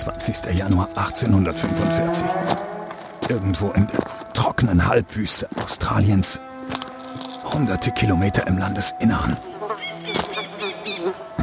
[0.00, 0.54] 28.
[0.54, 2.24] Januar 1845.
[3.28, 4.00] Irgendwo in der
[4.32, 6.40] trockenen Halbwüste Australiens,
[7.44, 9.36] hunderte Kilometer im Landesinneren.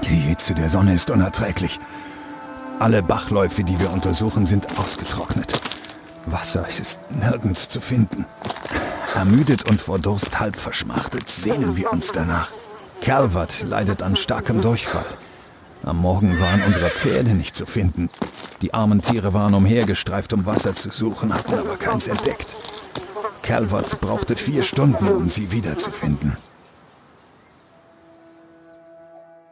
[0.03, 1.79] Die Hitze der Sonne ist unerträglich.
[2.79, 5.53] Alle Bachläufe, die wir untersuchen, sind ausgetrocknet.
[6.25, 8.25] Wasser ist nirgends zu finden.
[9.13, 12.51] Ermüdet und vor Durst halb verschmachtet sehnen wir uns danach.
[13.01, 15.05] Calvert leidet an starkem Durchfall.
[15.83, 18.09] Am Morgen waren unsere Pferde nicht zu finden.
[18.61, 22.55] Die armen Tiere waren umhergestreift, um Wasser zu suchen, hatten aber keins entdeckt.
[23.43, 26.37] Calvert brauchte vier Stunden, um sie wiederzufinden.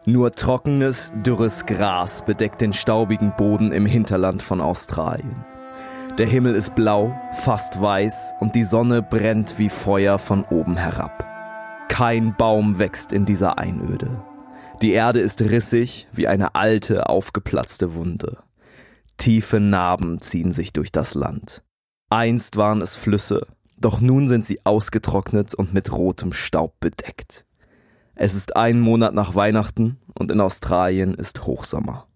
[0.08, 5.46] Nur trockenes, dürres Gras bedeckt den staubigen Boden im Hinterland von Australien.
[6.18, 11.26] Der Himmel ist blau, fast weiß und die Sonne brennt wie Feuer von oben herab.
[11.90, 14.24] Kein Baum wächst in dieser Einöde.
[14.82, 18.38] Die Erde ist rissig wie eine alte, aufgeplatzte Wunde.
[19.18, 21.64] Tiefe Narben ziehen sich durch das Land.
[22.10, 27.46] Einst waren es Flüsse, doch nun sind sie ausgetrocknet und mit rotem Staub bedeckt.
[28.16, 32.08] Es ist ein Monat nach Weihnachten und in Australien ist Hochsommer.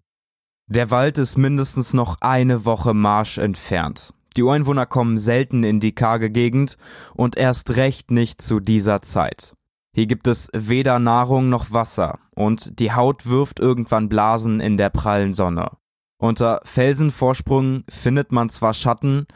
[0.66, 4.14] Der Wald ist mindestens noch eine Woche Marsch entfernt.
[4.36, 6.76] Die Ureinwohner kommen selten in die karge Gegend
[7.14, 9.54] und erst recht nicht zu dieser Zeit.
[9.92, 14.90] Hier gibt es weder Nahrung noch Wasser und die Haut wirft irgendwann Blasen in der
[14.90, 15.72] prallen Sonne.
[16.20, 19.26] Unter Felsenvorsprüngen findet man zwar Schatten,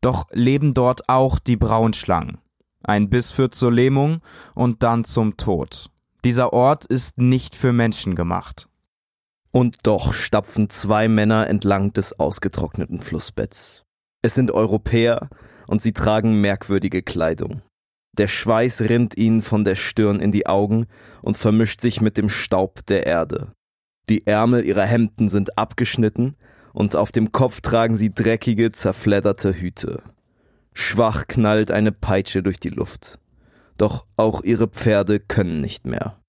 [0.00, 2.38] doch leben dort auch die Braunschlangen.
[2.82, 4.22] Ein Biss führt zur Lähmung
[4.54, 5.90] und dann zum Tod.
[6.24, 8.70] Dieser Ort ist nicht für Menschen gemacht.
[9.52, 13.84] Und doch stapfen zwei Männer entlang des ausgetrockneten Flussbetts.
[14.22, 15.28] Es sind Europäer
[15.66, 17.60] und sie tragen merkwürdige Kleidung.
[18.16, 20.86] Der Schweiß rinnt ihnen von der Stirn in die Augen
[21.20, 23.52] und vermischt sich mit dem Staub der Erde.
[24.08, 26.36] Die Ärmel ihrer Hemden sind abgeschnitten
[26.72, 30.02] und auf dem Kopf tragen sie dreckige, zerfledderte Hüte.
[30.72, 33.18] Schwach knallt eine Peitsche durch die Luft.
[33.76, 36.20] Doch auch ihre Pferde können nicht mehr.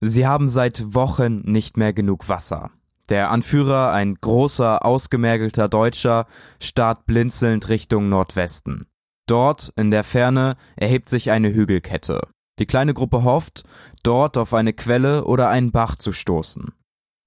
[0.00, 2.70] Sie haben seit Wochen nicht mehr genug Wasser.
[3.08, 6.26] Der Anführer, ein großer, ausgemergelter Deutscher,
[6.60, 8.86] starrt blinzelnd Richtung Nordwesten.
[9.26, 12.20] Dort, in der Ferne, erhebt sich eine Hügelkette.
[12.58, 13.64] Die kleine Gruppe hofft,
[14.02, 16.72] dort auf eine Quelle oder einen Bach zu stoßen.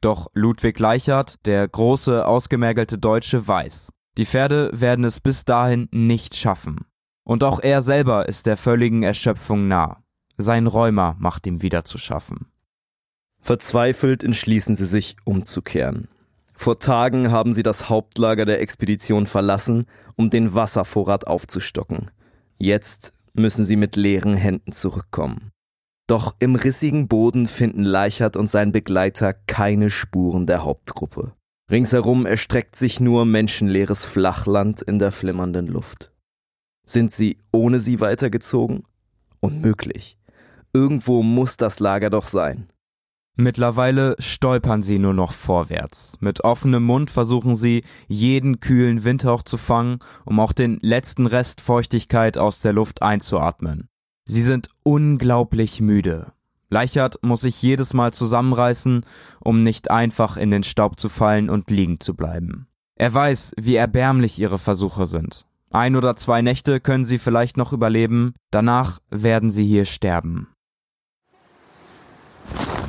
[0.01, 6.35] Doch Ludwig Leichert, der große, ausgemergelte Deutsche, weiß, die Pferde werden es bis dahin nicht
[6.35, 6.85] schaffen.
[7.23, 10.03] Und auch er selber ist der völligen Erschöpfung nah.
[10.37, 12.47] Sein Rheuma macht ihm wieder zu schaffen.
[13.41, 16.07] Verzweifelt entschließen sie sich, umzukehren.
[16.53, 22.11] Vor Tagen haben sie das Hauptlager der Expedition verlassen, um den Wasservorrat aufzustocken.
[22.57, 25.51] Jetzt müssen sie mit leeren Händen zurückkommen.
[26.07, 31.33] Doch im rissigen Boden finden Leichert und sein Begleiter keine Spuren der Hauptgruppe.
[31.71, 36.11] Ringsherum erstreckt sich nur menschenleeres Flachland in der flimmernden Luft.
[36.85, 38.83] Sind sie ohne sie weitergezogen?
[39.39, 40.19] Unmöglich.
[40.73, 42.69] Irgendwo muss das Lager doch sein.
[43.37, 46.17] Mittlerweile stolpern sie nur noch vorwärts.
[46.21, 51.59] Mit offenem Mund versuchen sie, jeden kühlen Windhauch zu fangen, um auch den letzten Rest
[51.59, 53.89] Feuchtigkeit aus der Luft einzuatmen.
[54.27, 56.31] Sie sind unglaublich müde.
[56.69, 59.05] Leichert muss sich jedes Mal zusammenreißen,
[59.39, 62.67] um nicht einfach in den Staub zu fallen und liegen zu bleiben.
[62.95, 65.45] Er weiß, wie erbärmlich ihre Versuche sind.
[65.71, 70.47] Ein oder zwei Nächte können sie vielleicht noch überleben, danach werden sie hier sterben.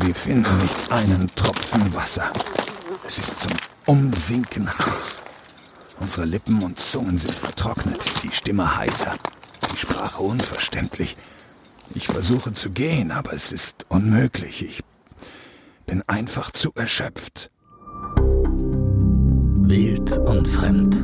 [0.00, 2.30] Wir finden nicht einen Tropfen Wasser.
[3.06, 3.52] Es ist zum
[3.86, 5.22] Umsinken heiß.
[5.98, 9.16] Unsere Lippen und Zungen sind vertrocknet, die Stimme heiser,
[9.58, 11.16] die Sprache unverständlich.
[11.94, 14.64] Ich versuche zu gehen, aber es ist unmöglich.
[14.64, 14.82] Ich
[15.86, 17.50] bin einfach zu erschöpft.
[19.68, 20.96] Wild und Fremd.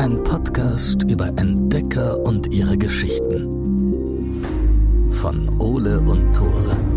[0.00, 3.54] Ein Podcast über Entdecker und ihre Geschichten.
[5.12, 6.87] Von Ole und Tore.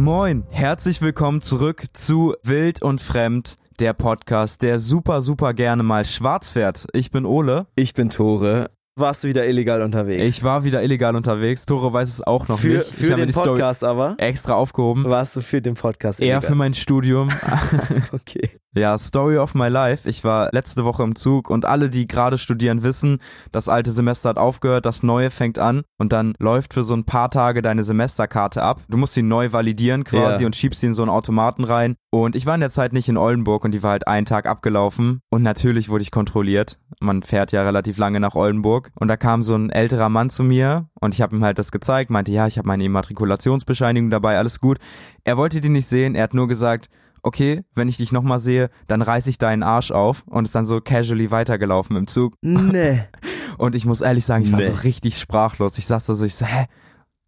[0.00, 6.06] Moin, herzlich willkommen zurück zu Wild und Fremd, der Podcast, der super, super gerne mal
[6.06, 6.86] schwarz fährt.
[6.94, 7.66] Ich bin Ole.
[7.76, 8.70] Ich bin Tore.
[8.96, 10.24] Warst du wieder illegal unterwegs?
[10.24, 11.66] Ich war wieder illegal unterwegs.
[11.66, 12.86] Tore weiß es auch noch für, nicht.
[12.86, 14.14] Für den Podcast aber?
[14.16, 15.04] Extra aufgehoben.
[15.04, 16.42] Warst du für den Podcast illegal?
[16.42, 17.28] Eher für mein Studium.
[18.12, 18.48] okay.
[18.76, 20.08] Ja, Story of my life.
[20.08, 23.18] Ich war letzte Woche im Zug und alle, die gerade studieren, wissen,
[23.50, 27.04] das alte Semester hat aufgehört, das neue fängt an und dann läuft für so ein
[27.04, 28.82] paar Tage deine Semesterkarte ab.
[28.88, 30.46] Du musst sie neu validieren quasi ja.
[30.46, 31.96] und schiebst sie in so einen Automaten rein.
[32.12, 34.46] Und ich war in der Zeit nicht in Oldenburg und die war halt einen Tag
[34.46, 36.78] abgelaufen und natürlich wurde ich kontrolliert.
[37.00, 40.44] Man fährt ja relativ lange nach Oldenburg und da kam so ein älterer Mann zu
[40.44, 44.38] mir und ich habe ihm halt das gezeigt, meinte, ja, ich habe meine Immatrikulationsbescheinigung dabei,
[44.38, 44.78] alles gut.
[45.24, 46.88] Er wollte die nicht sehen, er hat nur gesagt,
[47.22, 50.66] okay, wenn ich dich nochmal sehe, dann reiß ich deinen Arsch auf und ist dann
[50.66, 52.34] so casually weitergelaufen im Zug.
[52.42, 53.02] Nee.
[53.58, 54.66] Und ich muss ehrlich sagen, ich war Nee.
[54.66, 55.76] so richtig sprachlos.
[55.76, 56.64] Ich saß da so, ich so, hä?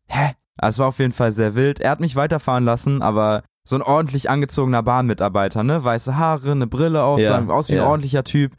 [0.06, 0.31] Hä?
[0.56, 1.79] Also es war auf jeden Fall sehr wild.
[1.81, 5.85] Er hat mich weiterfahren lassen, aber so ein ordentlich angezogener Bahnmitarbeiter, ne?
[5.85, 7.87] Weiße Haare, eine Brille auf, Ja, sah aus wie ein ja.
[7.87, 8.53] ordentlicher Typ.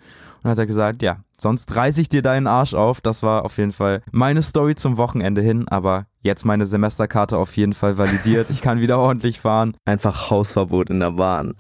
[0.44, 3.02] Und hat er gesagt, ja, sonst reiß ich dir deinen Arsch auf.
[3.02, 7.56] Das war auf jeden Fall meine Story zum Wochenende hin, aber jetzt meine Semesterkarte auf
[7.56, 8.50] jeden Fall validiert.
[8.50, 9.78] Ich kann wieder ordentlich fahren.
[9.86, 11.54] Einfach Hausverbot in der Bahn.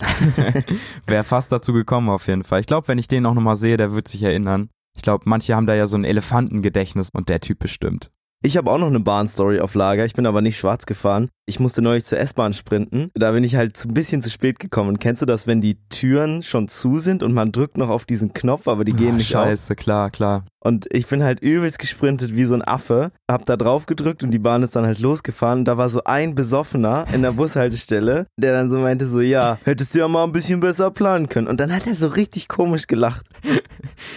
[1.06, 2.62] Wäre fast dazu gekommen auf jeden Fall.
[2.62, 4.70] Ich glaube, wenn ich den auch nochmal sehe, der wird sich erinnern.
[4.96, 8.10] Ich glaube, manche haben da ja so ein Elefantengedächtnis und der Typ bestimmt.
[8.46, 10.04] Ich habe auch noch eine Bahnstory auf Lager.
[10.04, 11.30] Ich bin aber nicht schwarz gefahren.
[11.46, 13.12] Ich musste neulich zur S-Bahn sprinten.
[13.16, 14.98] Da bin ich halt ein bisschen zu spät gekommen.
[15.00, 18.34] Kennst du das, wenn die Türen schon zu sind und man drückt noch auf diesen
[18.34, 19.44] Knopf, aber die gehen Ah, nicht auf?
[19.46, 20.46] Scheiße, klar, klar.
[20.62, 24.32] Und ich bin halt übelst gesprintet wie so ein Affe, hab da drauf gedrückt und
[24.32, 25.60] die Bahn ist dann halt losgefahren.
[25.60, 29.58] Und da war so ein Besoffener in der Bushaltestelle, der dann so meinte so, ja,
[29.66, 31.48] hättest du ja mal ein bisschen besser planen können.
[31.48, 33.26] Und dann hat er so richtig komisch gelacht.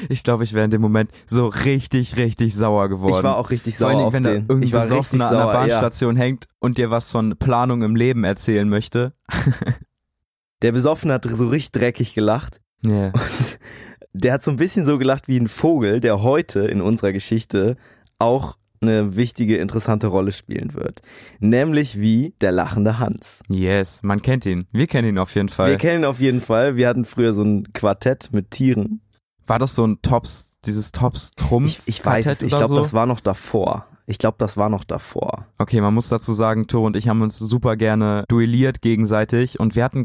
[0.08, 3.14] Ich glaube, ich wäre in dem Moment so richtig, richtig sauer geworden.
[3.18, 4.42] Ich war auch richtig Vor sauer allen Dingen, auf wenn da den.
[4.42, 5.58] irgendein ich war richtig Besoffener an der sauer, ja.
[5.80, 9.14] Bahnstation hängt und dir was von Planung im Leben erzählen möchte.
[10.62, 12.60] Der Besoffene hat so richtig dreckig gelacht.
[12.84, 13.06] Yeah.
[13.06, 13.58] Und
[14.12, 17.76] der hat so ein bisschen so gelacht wie ein Vogel, der heute in unserer Geschichte
[18.18, 21.00] auch eine wichtige, interessante Rolle spielen wird.
[21.38, 23.40] Nämlich wie der lachende Hans.
[23.48, 24.66] Yes, man kennt ihn.
[24.72, 25.70] Wir kennen ihn auf jeden Fall.
[25.70, 26.76] Wir kennen ihn auf jeden Fall.
[26.76, 29.00] Wir hatten früher so ein Quartett mit Tieren.
[29.46, 31.80] War das so ein Tops, dieses Tops Trumpf?
[31.86, 32.76] Ich, ich weiß es, ich glaube, so?
[32.76, 33.86] das war noch davor.
[34.08, 35.46] Ich glaube, das war noch davor.
[35.58, 39.74] Okay, man muss dazu sagen, Tore und ich haben uns super gerne duelliert gegenseitig und
[39.74, 40.04] wir hatten,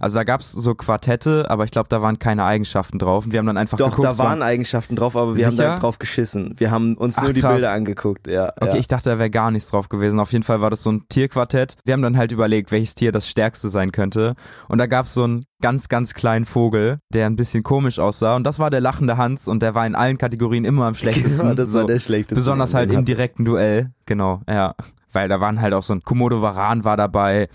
[0.00, 3.38] also da gab's so Quartette, aber ich glaube, da waren keine Eigenschaften drauf und wir
[3.38, 4.04] haben dann einfach Doch, geguckt.
[4.06, 5.68] da es war- waren Eigenschaften drauf, aber wir haben Sicher?
[5.68, 6.54] da drauf geschissen.
[6.58, 7.52] Wir haben uns Ach, nur die krass.
[7.52, 8.52] Bilder angeguckt, ja.
[8.60, 8.76] Okay, ja.
[8.76, 10.18] ich dachte, da wäre gar nichts drauf gewesen.
[10.18, 11.76] Auf jeden Fall war das so ein Tierquartett.
[11.84, 14.34] Wir haben dann halt überlegt, welches Tier das stärkste sein könnte.
[14.68, 18.36] Und da gab's so einen ganz, ganz kleinen Vogel, der ein bisschen komisch aussah.
[18.36, 21.40] Und das war der lachende Hans und der war in allen Kategorien immer am schlechtesten.
[21.40, 22.36] Genau, das war so, der schlechteste.
[22.36, 23.90] besonders halt im direkten Duell.
[24.04, 24.76] Genau, ja.
[25.12, 27.48] Weil da waren halt auch so ein Komodo Varan war dabei.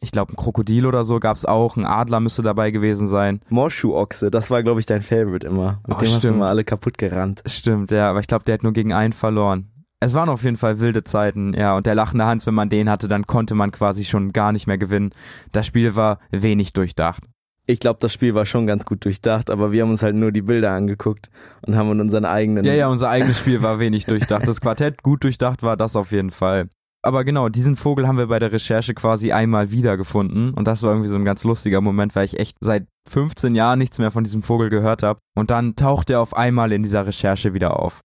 [0.00, 1.76] Ich glaube, ein Krokodil oder so gab's auch.
[1.76, 3.40] Ein Adler müsste dabei gewesen sein.
[3.50, 5.82] Morschuh-Ochse, das war, glaube ich, dein Favorite immer.
[5.86, 6.38] Mit Oh, dem hast du stimmt.
[6.38, 7.42] mal alle kaputt gerannt.
[7.44, 8.08] Stimmt, ja.
[8.08, 9.68] Aber ich glaube, der hat nur gegen einen verloren.
[10.00, 11.76] Es waren auf jeden Fall wilde Zeiten, ja.
[11.76, 14.66] Und der lachende Hans, wenn man den hatte, dann konnte man quasi schon gar nicht
[14.68, 15.10] mehr gewinnen.
[15.52, 17.24] Das Spiel war wenig durchdacht.
[17.70, 20.32] Ich glaube, das Spiel war schon ganz gut durchdacht, aber wir haben uns halt nur
[20.32, 21.28] die Bilder angeguckt
[21.66, 22.64] und haben in unseren eigenen.
[22.64, 24.48] Ja, ja, unser eigenes Spiel war wenig durchdacht.
[24.48, 26.70] Das Quartett gut durchdacht war das auf jeden Fall.
[27.02, 30.54] Aber genau, diesen Vogel haben wir bei der Recherche quasi einmal wiedergefunden.
[30.54, 33.78] Und das war irgendwie so ein ganz lustiger Moment, weil ich echt seit 15 Jahren
[33.78, 35.20] nichts mehr von diesem Vogel gehört habe.
[35.36, 38.00] Und dann taucht er auf einmal in dieser Recherche wieder auf.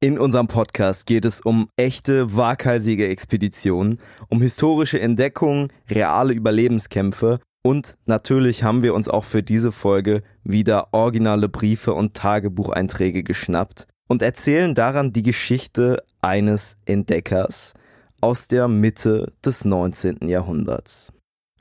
[0.00, 3.98] In unserem Podcast geht es um echte, waghalsige Expeditionen,
[4.28, 10.88] um historische Entdeckungen, reale Überlebenskämpfe und natürlich haben wir uns auch für diese Folge wieder
[10.92, 17.74] originale Briefe und Tagebucheinträge geschnappt und erzählen daran die Geschichte eines Entdeckers
[18.20, 20.28] aus der Mitte des 19.
[20.28, 21.12] Jahrhunderts.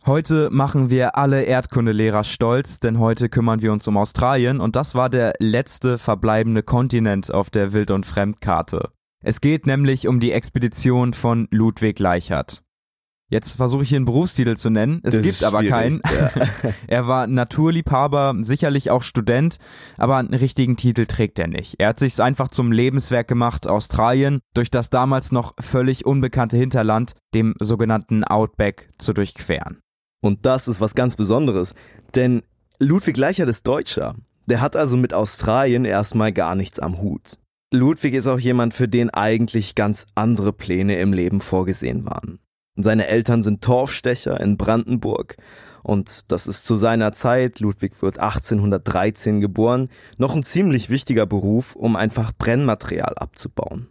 [0.06, 4.96] Heute machen wir alle Erdkundelehrer stolz, denn heute kümmern wir uns um Australien und das
[4.96, 8.92] war der letzte verbleibende Kontinent auf der Wild- und Fremdkarte.
[9.22, 12.64] Es geht nämlich um die Expedition von Ludwig Leichhardt.
[13.30, 16.02] Jetzt versuche ich hier einen Berufstitel zu nennen, es Das gibt aber keinen.
[16.06, 16.32] ja.
[16.88, 19.58] er war Naturliebhaber, sicherlich auch Student,
[19.98, 21.76] aber einen richtigen Titel trägt er nicht.
[21.78, 27.16] Er hat sich's einfach zum Lebenswerk gemacht, Australien durch das damals noch völlig unbekannte Hinterland,
[27.34, 29.80] dem sogenannten Outback, zu durchqueren.
[30.22, 31.76] Und das ist was ganz Besonderes,
[32.16, 32.44] denn
[32.80, 34.16] Ludwig Leichhardt ist Deutscher.
[34.46, 37.38] Der hat also mit Australien erstmal gar nichts am Hut.
[37.74, 42.40] Ludwig ist auch jemand, für den eigentlich ganz andere Pläne im Leben vorgesehen waren.
[42.80, 45.38] Seine Eltern sind Torfstecher in Brandenburg
[45.82, 51.76] und das ist zu seiner Zeit, Ludwig wird 1813 geboren, noch ein ziemlich wichtiger Beruf,
[51.76, 53.88] um einfach Brennmaterial abzubauen.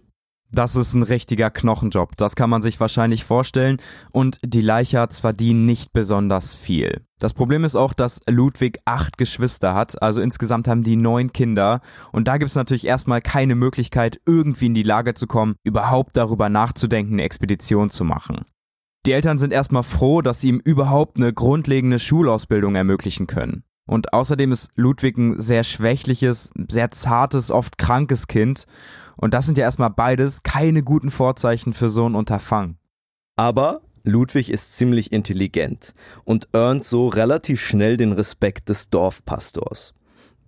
[0.53, 3.79] Das ist ein richtiger Knochenjob, das kann man sich wahrscheinlich vorstellen
[4.13, 7.01] und die Leichhards verdienen nicht besonders viel.
[7.19, 11.81] Das Problem ist auch, dass Ludwig acht Geschwister hat, also insgesamt haben die neun Kinder
[12.13, 16.49] und da gibt's natürlich erstmal keine Möglichkeit, irgendwie in die Lage zu kommen, überhaupt darüber
[16.49, 18.45] nachzudenken, eine Expedition zu machen.
[19.07, 23.63] Die Eltern sind erstmal froh, dass sie ihm überhaupt eine grundlegende Schulausbildung ermöglichen können.
[23.87, 28.67] Und außerdem ist Ludwig ein sehr schwächliches, sehr zartes, oft krankes Kind.
[29.17, 32.79] Und das sind ja erstmal beides keine guten Vorzeichen für so ein Unterfangen.
[33.37, 35.95] Aber Ludwig ist ziemlich intelligent
[36.25, 39.95] und earnt so relativ schnell den Respekt des Dorfpastors.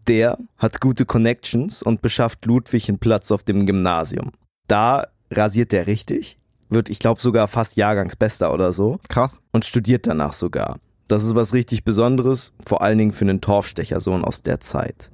[0.09, 4.33] Der hat gute Connections und beschafft Ludwig einen Platz auf dem Gymnasium.
[4.67, 6.39] Da rasiert er richtig,
[6.71, 8.99] wird, ich glaube, sogar fast Jahrgangsbester oder so.
[9.09, 9.41] Krass.
[9.53, 10.79] Und studiert danach sogar.
[11.09, 15.11] Das ist was richtig Besonderes, vor allen Dingen für einen Torfstechersohn aus der Zeit.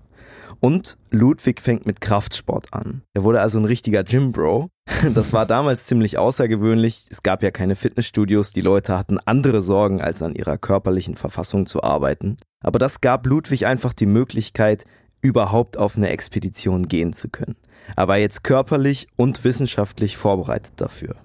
[0.60, 3.02] Und Ludwig fängt mit Kraftsport an.
[3.12, 4.70] Er wurde also ein richtiger Gymbro.
[5.14, 7.06] Das war damals ziemlich außergewöhnlich.
[7.10, 8.52] Es gab ja keine Fitnessstudios.
[8.52, 12.36] Die Leute hatten andere Sorgen, als an ihrer körperlichen Verfassung zu arbeiten.
[12.60, 14.84] Aber das gab Ludwig einfach die Möglichkeit,
[15.20, 17.56] überhaupt auf eine Expedition gehen zu können.
[17.96, 21.16] Er war jetzt körperlich und wissenschaftlich vorbereitet dafür.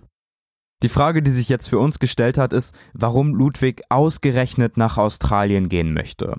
[0.82, 5.68] Die Frage, die sich jetzt für uns gestellt hat, ist, warum Ludwig ausgerechnet nach Australien
[5.68, 6.36] gehen möchte.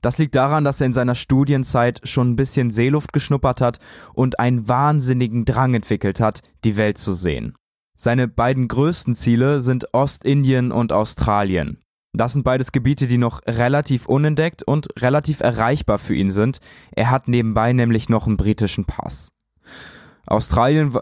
[0.00, 3.78] Das liegt daran, dass er in seiner Studienzeit schon ein bisschen Seeluft geschnuppert hat
[4.12, 7.54] und einen wahnsinnigen Drang entwickelt hat, die Welt zu sehen.
[7.96, 11.78] Seine beiden größten Ziele sind Ostindien und Australien.
[12.12, 16.58] Das sind beides Gebiete, die noch relativ unentdeckt und relativ erreichbar für ihn sind.
[16.92, 19.32] Er hat nebenbei nämlich noch einen britischen Pass.
[20.26, 20.94] Australien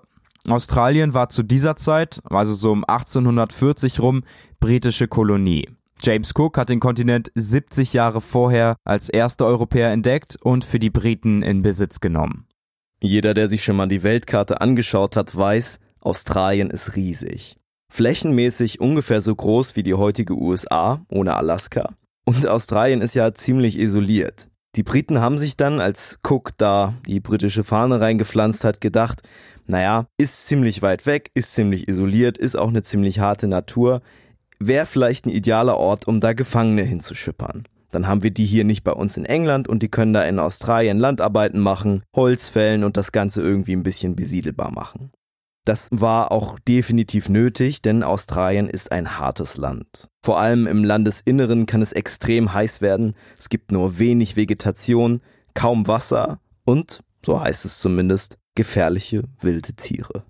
[0.49, 4.23] Australien war zu dieser Zeit, also so um 1840 rum,
[4.61, 5.69] britische Kolonie.
[6.03, 10.91] James Cook hat den Kontinent 70 Jahre vorher als erster Europäer entdeckt und für die
[10.91, 12.47] Briten in Besitz genommen.
[13.01, 17.57] Jeder, der sich schon mal die Weltkarte angeschaut hat, weiß, Australien ist riesig.
[17.93, 21.95] Flächenmäßig ungefähr so groß wie die heutige USA ohne Alaska.
[22.25, 24.49] Und Australien ist ja ziemlich isoliert.
[24.75, 29.21] Die Briten haben sich dann, als Cook da die britische Fahne reingepflanzt hat, gedacht,
[29.67, 34.01] naja, ist ziemlich weit weg, ist ziemlich isoliert, ist auch eine ziemlich harte Natur,
[34.59, 37.65] wäre vielleicht ein idealer Ort, um da Gefangene hinzuschippern.
[37.91, 40.39] Dann haben wir die hier nicht bei uns in England und die können da in
[40.39, 45.13] Australien Landarbeiten machen, Holz fällen und das Ganze irgendwie ein bisschen besiedelbar machen.
[45.65, 50.09] Das war auch definitiv nötig, denn Australien ist ein hartes Land.
[50.25, 55.21] Vor allem im Landesinneren kann es extrem heiß werden, es gibt nur wenig Vegetation,
[55.55, 60.25] kaum Wasser und, so heißt es zumindest, gefährliche wilde Tiere.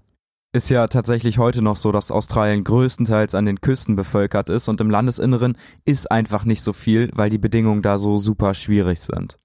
[0.54, 4.82] Ist ja tatsächlich heute noch so, dass Australien größtenteils an den Küsten bevölkert ist und
[4.82, 9.38] im Landesinneren ist einfach nicht so viel, weil die Bedingungen da so super schwierig sind.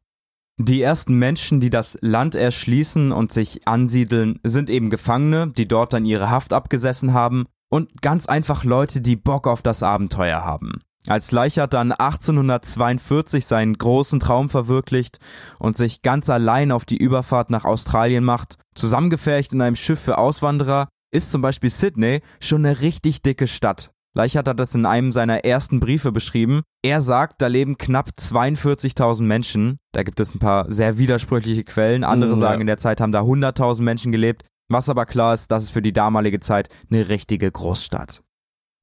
[0.59, 5.93] Die ersten Menschen, die das Land erschließen und sich ansiedeln, sind eben Gefangene, die dort
[5.93, 10.79] dann ihre Haft abgesessen haben und ganz einfach Leute, die Bock auf das Abenteuer haben.
[11.07, 15.19] Als Leichert dann 1842 seinen großen Traum verwirklicht
[15.59, 20.17] und sich ganz allein auf die Überfahrt nach Australien macht, zusammengefercht in einem Schiff für
[20.17, 23.93] Auswanderer, ist zum Beispiel Sydney schon eine richtig dicke Stadt.
[24.17, 26.63] Leichert hat das in einem seiner ersten Briefe beschrieben.
[26.81, 29.77] Er sagt, da leben knapp 42.000 Menschen.
[29.91, 32.03] Da gibt es ein paar sehr widersprüchliche Quellen.
[32.03, 32.35] Andere ja.
[32.37, 34.43] sagen, in der Zeit haben da 100.000 Menschen gelebt.
[34.69, 38.23] Was aber klar ist, das ist für die damalige Zeit eine richtige Großstadt.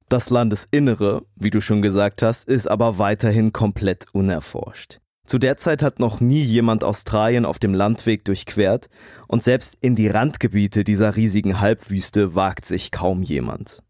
[0.07, 5.01] Das Landesinnere, wie du schon gesagt hast, ist aber weiterhin komplett unerforscht.
[5.27, 8.87] Zu der Zeit hat noch nie jemand Australien auf dem Landweg durchquert
[9.27, 13.81] und selbst in die Randgebiete dieser riesigen Halbwüste wagt sich kaum jemand.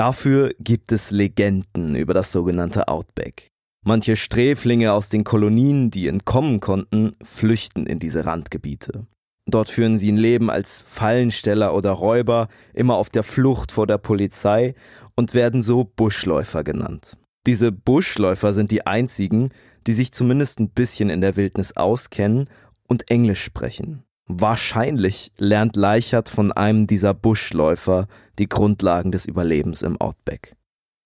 [0.00, 3.48] Dafür gibt es Legenden über das sogenannte Outback.
[3.84, 9.04] Manche Sträflinge aus den Kolonien, die entkommen konnten, flüchten in diese Randgebiete.
[9.44, 13.98] Dort führen sie ein Leben als Fallensteller oder Räuber, immer auf der Flucht vor der
[13.98, 14.74] Polizei
[15.16, 17.18] und werden so Buschläufer genannt.
[17.46, 19.50] Diese Buschläufer sind die einzigen,
[19.86, 22.48] die sich zumindest ein bisschen in der Wildnis auskennen
[22.88, 24.04] und Englisch sprechen.
[24.38, 28.06] Wahrscheinlich lernt Leichert von einem dieser Buschläufer
[28.38, 30.56] die Grundlagen des Überlebens im Outback.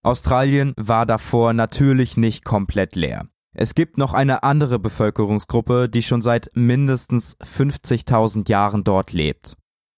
[0.03, 3.27] Australien war davor natürlich nicht komplett leer.
[3.55, 9.57] Es gibt noch eine andere Bevölkerungsgruppe, die schon seit mindestens 50.000 Jahren dort lebt.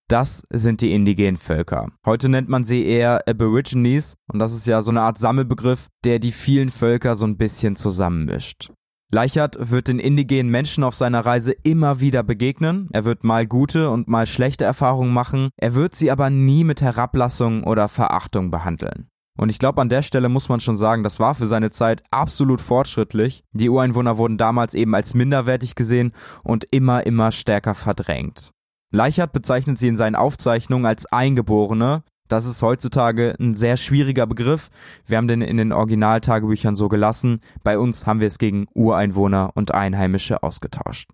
[0.08, 1.88] Das sind die indigenen Völker.
[2.04, 6.20] Heute nennt man sie eher Aborigines und das ist ja so eine Art Sammelbegriff, der
[6.20, 8.70] die vielen Völker so ein bisschen zusammenmischt.
[9.12, 12.88] Leichert wird den indigenen Menschen auf seiner Reise immer wieder begegnen.
[12.92, 15.50] Er wird mal gute und mal schlechte Erfahrungen machen.
[15.56, 19.08] Er wird sie aber nie mit Herablassung oder Verachtung behandeln.
[19.38, 22.02] Und ich glaube, an der Stelle muss man schon sagen, das war für seine Zeit
[22.10, 23.44] absolut fortschrittlich.
[23.52, 28.50] Die Ureinwohner wurden damals eben als minderwertig gesehen und immer, immer stärker verdrängt.
[28.92, 32.02] Leichert bezeichnet sie in seinen Aufzeichnungen als Eingeborene.
[32.28, 34.70] Das ist heutzutage ein sehr schwieriger Begriff.
[35.06, 37.40] Wir haben den in den Originaltagebüchern so gelassen.
[37.62, 41.10] Bei uns haben wir es gegen Ureinwohner und Einheimische ausgetauscht.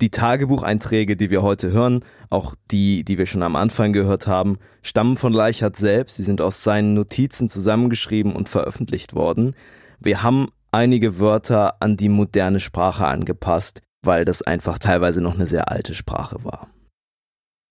[0.00, 4.58] Die Tagebucheinträge, die wir heute hören, auch die, die wir schon am Anfang gehört haben,
[4.82, 6.16] stammen von Leichert selbst.
[6.16, 9.54] Sie sind aus seinen Notizen zusammengeschrieben und veröffentlicht worden.
[10.00, 15.46] Wir haben einige Wörter an die moderne Sprache angepasst, weil das einfach teilweise noch eine
[15.46, 16.68] sehr alte Sprache war.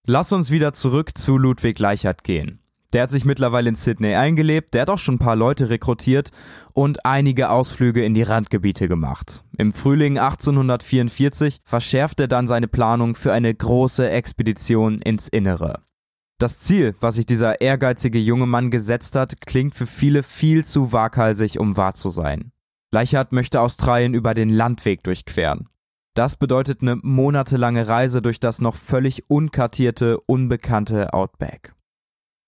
[0.07, 2.62] Lass uns wieder zurück zu Ludwig Leichert gehen.
[2.93, 6.29] Der hat sich mittlerweile in Sydney eingelebt, der hat auch schon ein paar Leute rekrutiert
[6.73, 9.43] und einige Ausflüge in die Randgebiete gemacht.
[9.57, 15.81] Im Frühling 1844 verschärft er dann seine Planung für eine große Expedition ins Innere.
[16.37, 20.91] Das Ziel, was sich dieser ehrgeizige junge Mann gesetzt hat, klingt für viele viel zu
[20.91, 22.51] waghalsig, um wahr zu sein.
[22.91, 25.67] Leichhardt möchte Australien über den Landweg durchqueren.
[26.15, 31.73] Das bedeutet eine monatelange Reise durch das noch völlig unkartierte, unbekannte Outback.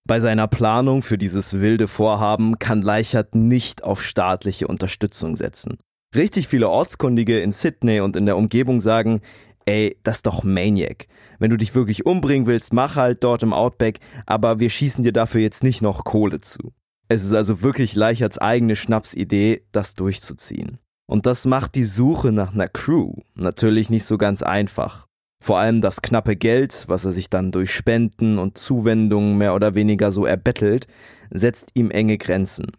[0.08, 5.80] Bei seiner Planung für dieses wilde Vorhaben kann Leichert nicht auf staatliche Unterstützung setzen.
[6.14, 9.22] Richtig viele Ortskundige in Sydney und in der Umgebung sagen,
[9.66, 11.08] ey, das ist doch Maniac.
[11.40, 15.12] Wenn du dich wirklich umbringen willst, mach halt dort im Outback, aber wir schießen dir
[15.12, 16.72] dafür jetzt nicht noch Kohle zu.
[17.08, 20.78] Es ist also wirklich Leicherts eigene Schnapsidee, das durchzuziehen.
[21.08, 25.08] Und das macht die Suche nach einer Crew natürlich nicht so ganz einfach.
[25.40, 29.76] Vor allem das knappe Geld, was er sich dann durch Spenden und Zuwendungen mehr oder
[29.76, 30.88] weniger so erbettelt,
[31.30, 32.72] setzt ihm enge Grenzen.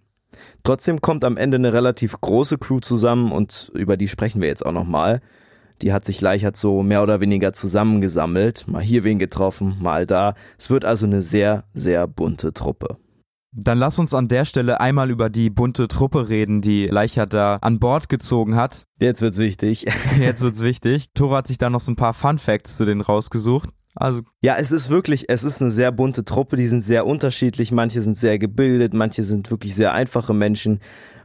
[0.64, 4.66] Trotzdem kommt am Ende eine relativ große Crew zusammen und über die sprechen wir jetzt
[4.66, 5.20] auch nochmal.
[5.82, 10.34] Die hat sich Leichert so mehr oder weniger zusammengesammelt, mal hier wen getroffen, mal da.
[10.58, 12.96] Es wird also eine sehr, sehr bunte Truppe.
[13.52, 17.56] Dann lass uns an der Stelle einmal über die bunte Truppe reden, die Leichert da
[17.62, 18.84] an Bord gezogen hat.
[19.00, 19.86] Jetzt wird's wichtig.
[20.18, 21.12] Jetzt wird's wichtig.
[21.14, 23.70] Tore hat sich da noch so ein paar Fun Facts zu denen rausgesucht.
[23.94, 27.72] Also ja, es ist wirklich, es ist eine sehr bunte Truppe, die sind sehr unterschiedlich,
[27.72, 30.80] manche sind sehr gebildet, manche sind wirklich sehr einfache Menschen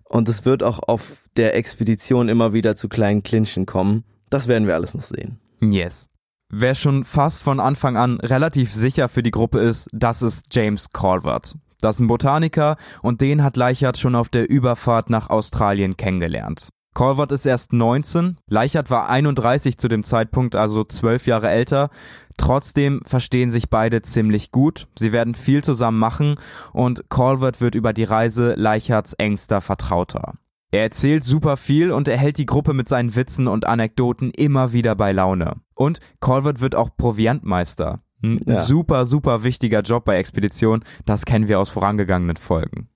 [0.06, 4.06] und es wird auch auf der Expedition immer wieder zu kleinen Clinchen kommen.
[4.30, 5.40] Das werden wir alles noch sehen.
[5.60, 6.08] Yes.
[6.50, 10.90] Wer schon fast von Anfang an relativ sicher für die Gruppe ist, das ist James
[10.92, 11.56] Calvert.
[11.82, 16.70] Das ist ein Botaniker und den hat Leichert schon auf der Überfahrt nach Australien kennengelernt.
[16.94, 21.90] Colvert ist erst 19, Leichert war 31 zu dem Zeitpunkt, also zwölf Jahre älter.
[22.38, 24.88] Trotzdem verstehen sich beide ziemlich gut.
[24.98, 26.36] Sie werden viel zusammen machen
[26.74, 30.34] und Colvert wird über die Reise Leicherts engster Vertrauter.
[30.72, 34.74] Er erzählt super viel und er hält die Gruppe mit seinen Witzen und Anekdoten immer
[34.74, 35.58] wieder bei Laune.
[35.76, 38.00] Und Colvert wird auch Proviantmeister.
[38.24, 38.64] Ein ja.
[38.64, 40.84] super, super wichtiger Job bei Expedition.
[41.06, 42.88] Das kennen wir aus vorangegangenen Folgen.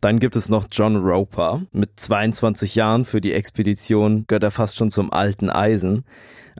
[0.00, 1.62] Dann gibt es noch John Roper.
[1.72, 6.04] Mit 22 Jahren für die Expedition gehört er fast schon zum alten Eisen.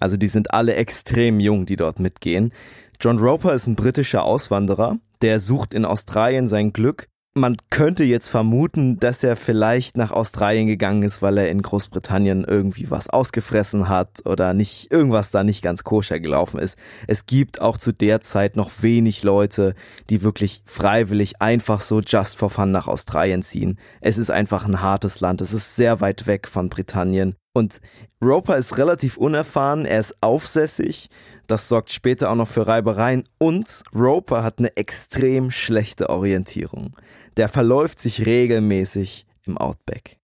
[0.01, 2.53] Also die sind alle extrem jung, die dort mitgehen.
[3.01, 8.31] John Roper ist ein britischer Auswanderer, der sucht in Australien sein Glück man könnte jetzt
[8.31, 13.91] vermuten, dass er vielleicht nach Australien gegangen ist, weil er in Großbritannien irgendwie was ausgefressen
[13.91, 16.79] hat oder nicht irgendwas da nicht ganz koscher gelaufen ist.
[17.07, 19.75] Es gibt auch zu der Zeit noch wenig Leute,
[20.09, 23.79] die wirklich freiwillig einfach so just for fun nach Australien ziehen.
[24.01, 25.43] Es ist einfach ein hartes Land.
[25.43, 27.37] Es ist sehr weit weg von Britannien.
[27.57, 27.81] Und
[28.23, 31.09] Roper ist relativ unerfahren, er ist aufsässig,
[31.47, 36.95] das sorgt später auch noch für Reibereien und Roper hat eine extrem schlechte Orientierung
[37.37, 40.19] der verläuft sich regelmäßig im Outback.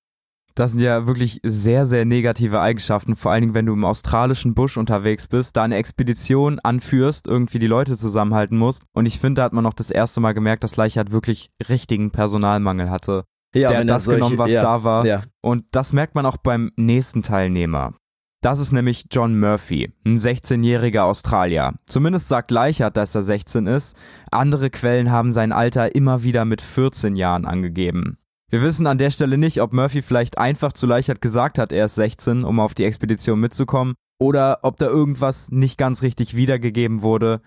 [0.54, 4.52] Das sind ja wirklich sehr, sehr negative Eigenschaften, vor allen Dingen, wenn du im australischen
[4.52, 8.84] Busch unterwegs bist, da eine Expedition anführst, irgendwie die Leute zusammenhalten musst.
[8.92, 12.10] Und ich finde, da hat man noch das erste Mal gemerkt, dass Leichhardt wirklich richtigen
[12.10, 13.24] Personalmangel hatte.
[13.54, 15.04] Ja, der hat das solche, genommen, was ja, da war.
[15.04, 15.22] Ja.
[15.40, 17.94] Und das merkt man auch beim nächsten Teilnehmer.
[18.42, 21.74] Das ist nämlich John Murphy, ein 16-jähriger Australier.
[21.86, 23.96] Zumindest sagt Leichert, dass er 16 ist.
[24.32, 28.18] Andere Quellen haben sein Alter immer wieder mit 14 Jahren angegeben.
[28.50, 31.84] Wir wissen an der Stelle nicht, ob Murphy vielleicht einfach zu Leichert gesagt hat, er
[31.84, 37.02] ist 16, um auf die Expedition mitzukommen, oder ob da irgendwas nicht ganz richtig wiedergegeben
[37.02, 37.40] wurde.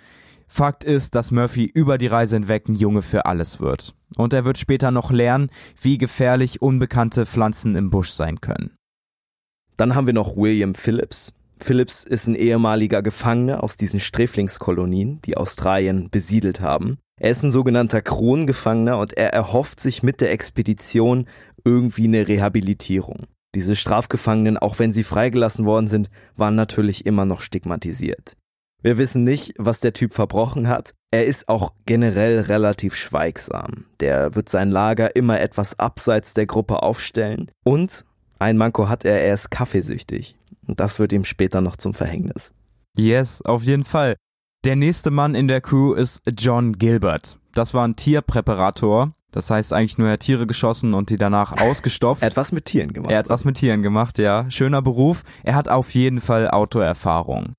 [0.48, 3.96] Fakt ist, dass Murphy über die Reise hinweg ein Junge für alles wird.
[4.18, 5.50] Und er wird später noch lernen,
[5.82, 8.76] wie gefährlich unbekannte Pflanzen im Busch sein können.
[9.78, 11.34] Dann haben wir noch William Phillips.
[11.60, 16.98] Phillips ist ein ehemaliger Gefangener aus diesen Sträflingskolonien, die Australien besiedelt haben.
[17.20, 21.28] Er ist ein sogenannter Krongefangener und er erhofft sich mit der Expedition
[21.64, 23.28] irgendwie eine Rehabilitierung.
[23.56, 28.36] Diese Strafgefangenen, auch wenn sie freigelassen worden sind, waren natürlich immer noch stigmatisiert.
[28.82, 30.94] Wir wissen nicht, was der Typ verbrochen hat.
[31.12, 33.86] Er ist auch generell relativ schweigsam.
[34.00, 38.06] Der wird sein Lager immer etwas abseits der Gruppe aufstellen und
[38.38, 40.36] ein Manko hat er, er ist kaffeesüchtig.
[40.68, 42.54] Und das wird ihm später noch zum Verhängnis.
[42.98, 44.16] Yes, auf jeden Fall.
[44.66, 47.38] Der nächste Mann in der Crew ist John Gilbert.
[47.54, 49.14] Das war ein Tierpräparator.
[49.32, 52.22] Das heißt eigentlich nur, er hat Tiere geschossen und die danach ausgestopft.
[52.22, 53.12] er hat was mit Tieren gemacht.
[53.12, 54.50] Er hat was mit Tieren gemacht, ja.
[54.50, 55.24] Schöner Beruf.
[55.44, 57.54] Er hat auf jeden Fall Autoerfahrung.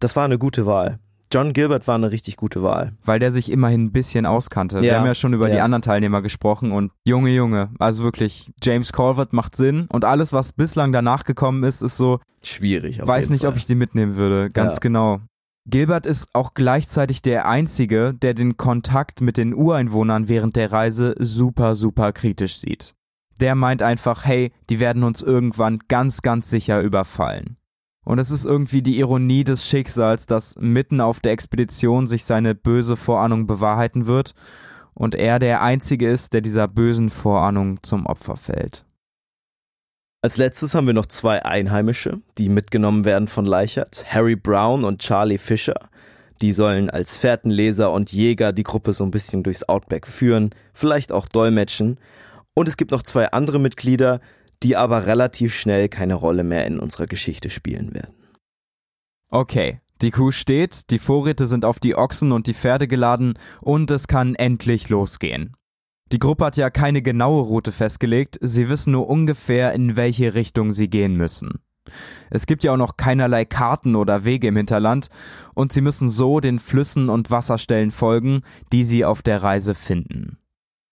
[0.00, 0.98] Das war eine gute Wahl.
[1.30, 2.92] John Gilbert war eine richtig gute Wahl.
[3.04, 4.76] Weil der sich immerhin ein bisschen auskannte.
[4.76, 5.56] Ja, Wir haben ja schon über ja.
[5.56, 10.32] die anderen Teilnehmer gesprochen und Junge, Junge, also wirklich, James Calvert macht Sinn und alles,
[10.32, 13.06] was bislang danach gekommen ist, ist so schwierig.
[13.06, 13.50] weiß nicht, Fall.
[13.50, 14.48] ob ich die mitnehmen würde.
[14.48, 14.78] Ganz ja.
[14.80, 15.20] genau.
[15.66, 21.14] Gilbert ist auch gleichzeitig der Einzige, der den Kontakt mit den Ureinwohnern während der Reise
[21.18, 22.94] super, super kritisch sieht.
[23.38, 27.57] Der meint einfach, hey, die werden uns irgendwann ganz, ganz sicher überfallen.
[28.08, 32.54] Und es ist irgendwie die Ironie des Schicksals, dass mitten auf der Expedition sich seine
[32.54, 34.34] böse Vorahnung bewahrheiten wird
[34.94, 38.86] und er der Einzige ist, der dieser bösen Vorahnung zum Opfer fällt.
[40.22, 45.02] Als letztes haben wir noch zwei Einheimische, die mitgenommen werden von Leichert, Harry Brown und
[45.02, 45.90] Charlie Fisher.
[46.40, 51.12] Die sollen als Fährtenleser und Jäger die Gruppe so ein bisschen durchs Outback führen, vielleicht
[51.12, 51.98] auch dolmetschen.
[52.54, 54.22] Und es gibt noch zwei andere Mitglieder,
[54.62, 58.14] die aber relativ schnell keine Rolle mehr in unserer Geschichte spielen werden.
[59.30, 63.90] Okay, die Kuh steht, die Vorräte sind auf die Ochsen und die Pferde geladen und
[63.90, 65.56] es kann endlich losgehen.
[66.12, 70.70] Die Gruppe hat ja keine genaue Route festgelegt, sie wissen nur ungefähr, in welche Richtung
[70.70, 71.60] sie gehen müssen.
[72.30, 75.08] Es gibt ja auch noch keinerlei Karten oder Wege im Hinterland
[75.54, 78.42] und sie müssen so den Flüssen und Wasserstellen folgen,
[78.72, 80.38] die sie auf der Reise finden.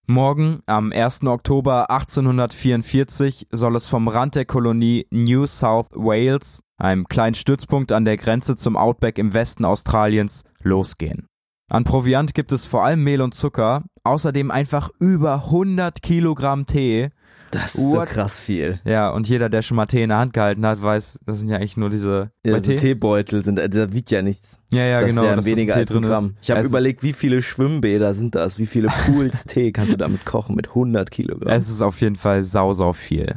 [0.09, 1.25] Morgen, am 1.
[1.25, 8.05] Oktober 1844, soll es vom Rand der Kolonie New South Wales, einem kleinen Stützpunkt an
[8.05, 11.27] der Grenze zum Outback im Westen Australiens, losgehen.
[11.69, 17.09] An Proviant gibt es vor allem Mehl und Zucker, außerdem einfach über 100 Kilogramm Tee.
[17.57, 18.09] Das ist What?
[18.09, 18.81] so krass viel.
[18.85, 21.49] Ja, und jeder, der schon mal Tee in der Hand gehalten hat, weiß, das sind
[21.49, 22.77] ja eigentlich nur diese ja, Tee?
[22.77, 24.61] Teebeutel, sind, da wiegt ja nichts.
[24.73, 25.23] Ja, ja, das genau.
[25.23, 26.25] Ist ja weniger als ein Gramm.
[26.25, 26.35] Ist.
[26.43, 30.25] Ich habe überlegt, wie viele Schwimmbäder sind das, wie viele Pools Tee kannst du damit
[30.27, 31.53] kochen mit 100 Kilogramm.
[31.53, 33.37] Es ist auf jeden Fall sau, sau viel.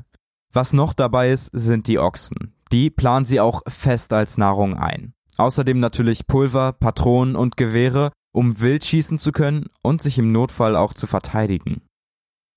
[0.52, 2.54] Was noch dabei ist, sind die Ochsen.
[2.72, 5.14] Die planen sie auch fest als Nahrung ein.
[5.38, 10.76] Außerdem natürlich Pulver, Patronen und Gewehre um wild schießen zu können und sich im Notfall
[10.76, 11.82] auch zu verteidigen.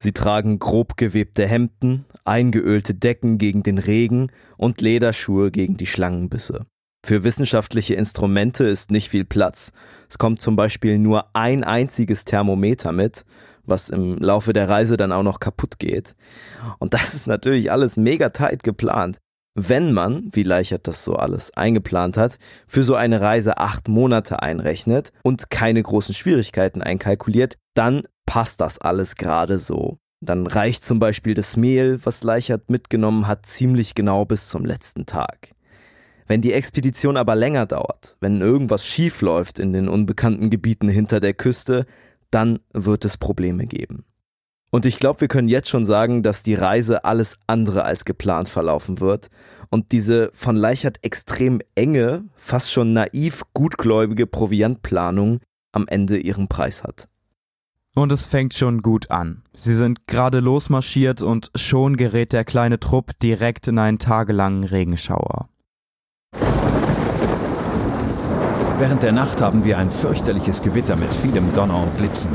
[0.03, 6.67] Sie tragen grob gewebte Hemden, eingeölte Decken gegen den Regen und Lederschuhe gegen die Schlangenbisse.
[7.07, 9.71] Für wissenschaftliche Instrumente ist nicht viel Platz.
[10.09, 13.25] Es kommt zum Beispiel nur ein einziges Thermometer mit,
[13.65, 16.17] was im Laufe der Reise dann auch noch kaputt geht.
[16.81, 19.19] Und das ist natürlich alles mega tight geplant.
[19.55, 24.43] Wenn man, wie Leichert das so alles eingeplant hat, für so eine Reise acht Monate
[24.43, 28.03] einrechnet und keine großen Schwierigkeiten einkalkuliert, dann
[28.33, 29.99] passt das alles gerade so.
[30.23, 35.05] Dann reicht zum Beispiel das Mehl, was Leichert mitgenommen hat, ziemlich genau bis zum letzten
[35.05, 35.51] Tag.
[36.27, 41.21] Wenn die Expedition aber länger dauert, wenn irgendwas schief läuft in den unbekannten Gebieten hinter
[41.21, 41.85] der Küste,
[42.31, 44.07] dann wird es Probleme geben.
[44.71, 48.49] Und ich glaube, wir können jetzt schon sagen, dass die Reise alles andere als geplant
[48.49, 49.29] verlaufen wird
[49.69, 55.41] und diese von Leichert extrem enge, fast schon naiv gutgläubige Proviantplanung
[55.73, 57.11] am Ende ihren Preis hat.
[57.95, 59.43] Und es fängt schon gut an.
[59.53, 65.49] Sie sind gerade losmarschiert und schon gerät der kleine Trupp direkt in einen tagelangen Regenschauer.
[68.79, 72.31] Während der Nacht haben wir ein fürchterliches Gewitter mit vielem Donner und Blitzen.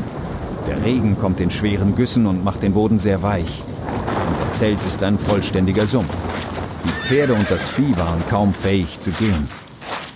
[0.68, 3.62] Der Regen kommt in schweren Güssen und macht den Boden sehr weich.
[4.30, 6.14] Unser Zelt ist ein vollständiger Sumpf.
[6.84, 9.48] Die Pferde und das Vieh waren kaum fähig zu gehen.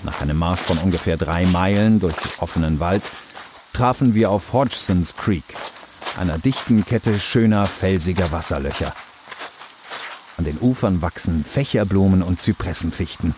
[0.05, 3.02] Nach einem Marsch von ungefähr drei Meilen durch offenen Wald
[3.72, 5.44] trafen wir auf Hodgson's Creek,
[6.18, 8.92] einer dichten Kette schöner, felsiger Wasserlöcher.
[10.37, 13.35] An den Ufern wachsen Fächerblumen und Zypressenfichten.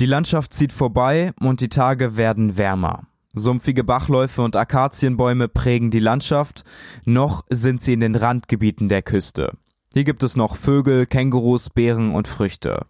[0.00, 3.02] Die Landschaft zieht vorbei und die Tage werden wärmer.
[3.32, 6.64] Sumpfige Bachläufe und Akazienbäume prägen die Landschaft,
[7.04, 9.52] noch sind sie in den Randgebieten der Küste.
[9.92, 12.86] Hier gibt es noch Vögel, Kängurus, Beeren und Früchte.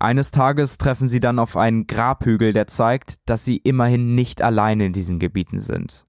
[0.00, 4.78] Eines Tages treffen sie dann auf einen Grabhügel, der zeigt, dass sie immerhin nicht allein
[4.80, 6.06] in diesen Gebieten sind.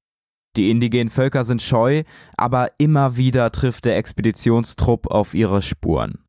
[0.56, 2.04] Die indigenen Völker sind scheu,
[2.38, 6.24] aber immer wieder trifft der Expeditionstrupp auf ihre Spuren.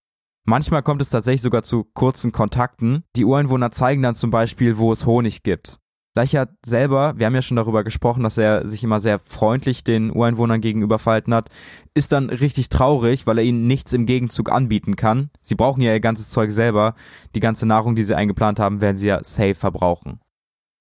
[0.46, 3.04] Manchmal kommt es tatsächlich sogar zu kurzen Kontakten.
[3.16, 5.78] Die Ureinwohner zeigen dann zum Beispiel, wo es Honig gibt.
[6.20, 10.14] Leichert selber, wir haben ja schon darüber gesprochen, dass er sich immer sehr freundlich den
[10.14, 11.48] Ureinwohnern gegenüber verhalten hat,
[11.94, 15.30] ist dann richtig traurig, weil er ihnen nichts im Gegenzug anbieten kann.
[15.40, 16.94] Sie brauchen ja ihr ganzes Zeug selber.
[17.34, 20.20] Die ganze Nahrung, die sie eingeplant haben, werden sie ja safe verbrauchen.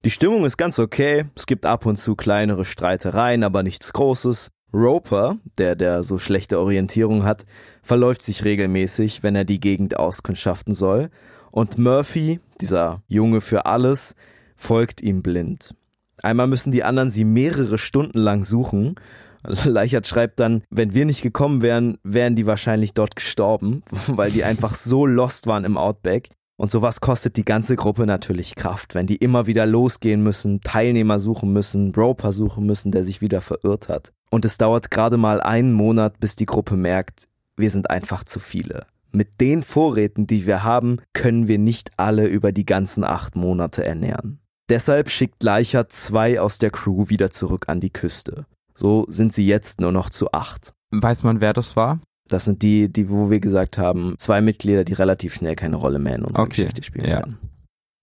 [0.03, 1.23] Die Stimmung ist ganz okay.
[1.37, 4.49] Es gibt ab und zu kleinere Streitereien, aber nichts Großes.
[4.73, 7.45] Roper, der der so schlechte Orientierung hat,
[7.81, 11.09] verläuft sich regelmäßig, wenn er die Gegend auskundschaften soll,
[11.49, 14.15] und Murphy, dieser Junge für alles,
[14.59, 15.73] folgt ihm blind.
[16.21, 18.95] Einmal müssen die anderen sie mehrere Stunden lang suchen.
[19.63, 24.43] Leichert schreibt dann, wenn wir nicht gekommen wären, wären die wahrscheinlich dort gestorben, weil die
[24.43, 26.29] einfach so lost waren im Outback.
[26.57, 31.17] Und sowas kostet die ganze Gruppe natürlich Kraft, wenn die immer wieder losgehen müssen, Teilnehmer
[31.17, 34.11] suchen müssen, Roper suchen müssen, der sich wieder verirrt hat.
[34.29, 38.39] Und es dauert gerade mal einen Monat, bis die Gruppe merkt, wir sind einfach zu
[38.39, 38.87] viele.
[39.11, 43.85] Mit den Vorräten, die wir haben, können wir nicht alle über die ganzen acht Monate
[43.85, 44.38] ernähren.
[44.69, 48.45] Deshalb schickt Leichert zwei aus der Crew wieder zurück an die Küste.
[48.75, 50.73] So sind sie jetzt nur noch zu acht.
[50.91, 51.99] Weiß man, wer das war?
[52.27, 55.97] Das sind die, die, wo wir gesagt haben, zwei Mitglieder, die relativ schnell keine Rolle
[55.97, 57.17] mehr in unserer Okay, Geschichte spielen ja.
[57.17, 57.39] werden.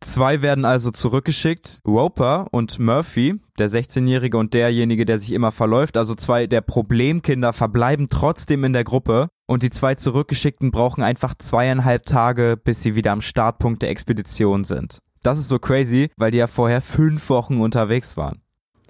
[0.05, 1.81] Zwei werden also zurückgeschickt.
[1.87, 7.53] Roper und Murphy, der 16-Jährige und derjenige, der sich immer verläuft, also zwei der Problemkinder
[7.53, 12.97] verbleiben trotzdem in der Gruppe und die zwei Zurückgeschickten brauchen einfach zweieinhalb Tage, bis sie
[12.97, 14.99] wieder am Startpunkt der Expedition sind.
[15.27, 18.43] Das ist so crazy, weil die ja vorher fünf Wochen unterwegs waren.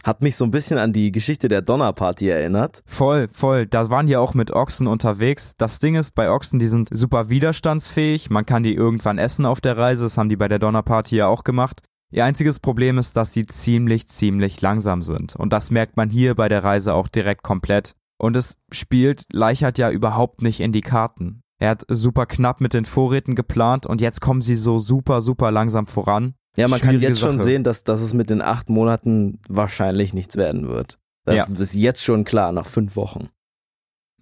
[0.05, 2.83] Hat mich so ein bisschen an die Geschichte der Donnerparty erinnert.
[2.85, 3.65] Voll, voll.
[3.67, 5.55] Da waren die auch mit Ochsen unterwegs.
[5.57, 8.29] Das Ding ist, bei Ochsen, die sind super widerstandsfähig.
[8.29, 10.05] Man kann die irgendwann essen auf der Reise.
[10.05, 11.81] Das haben die bei der Donnerparty ja auch gemacht.
[12.13, 15.37] Ihr einziges Problem ist, dass sie ziemlich, ziemlich langsam sind.
[15.37, 17.95] Und das merkt man hier bei der Reise auch direkt komplett.
[18.19, 21.41] Und es spielt Leichert ja überhaupt nicht in die Karten.
[21.59, 25.51] Er hat super knapp mit den Vorräten geplant und jetzt kommen sie so super, super
[25.51, 26.35] langsam voran.
[26.57, 27.45] Ja, man kann Schwierige jetzt schon Sache.
[27.45, 30.99] sehen, dass, dass es mit den acht Monaten wahrscheinlich nichts werden wird.
[31.25, 31.45] Das Ja.
[31.59, 33.29] ist jetzt schon klar, nach fünf Wochen.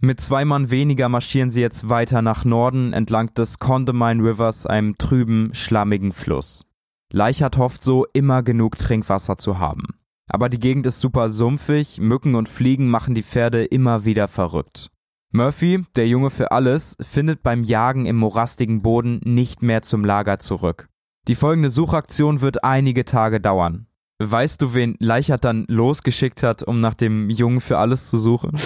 [0.01, 4.99] Mit zwei Mann weniger marschieren sie jetzt weiter nach Norden entlang des Condamine Rivers, einem
[4.99, 6.67] trüben, schlammigen Fluss.
[7.13, 9.85] Leichert hofft so, immer genug Trinkwasser zu haben.
[10.29, 14.91] Aber die Gegend ist super sumpfig, Mücken und Fliegen machen die Pferde immer wieder verrückt.
[15.37, 20.39] Murphy, der Junge für alles, findet beim Jagen im morastigen Boden nicht mehr zum Lager
[20.39, 20.89] zurück.
[21.27, 23.89] Die folgende Suchaktion wird einige Tage dauern.
[24.23, 28.53] Weißt du, wen Leichert dann losgeschickt hat, um nach dem Jungen für alles zu suchen?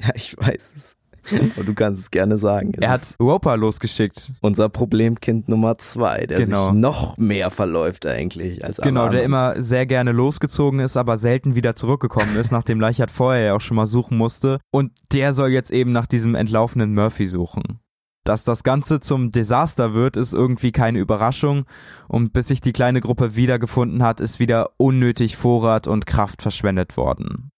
[0.00, 0.97] Ja, ich weiß es.
[1.56, 2.72] Und du kannst es gerne sagen.
[2.76, 4.32] Es Er hat Roper losgeschickt.
[4.40, 6.66] unser Problemkind Nummer zwei, der Genau.
[6.66, 11.54] sich noch mehr verläuft eigentlich als Genau, der immer sehr gerne losgezogen ist, aber selten
[11.54, 14.58] wieder zurückgekommen ist, nachdem Leichert vorher ja auch schon mal suchen musste.
[14.70, 17.80] Und der soll jetzt eben nach diesem entlaufenen Murphy suchen.
[18.24, 21.64] Dass das Ganze zum Desaster wird, ist irgendwie keine Überraschung.
[22.08, 26.98] Und bis sich die kleine Gruppe wiedergefunden hat, ist wieder unnötig Vorrat und Kraft verschwendet
[26.98, 27.50] worden.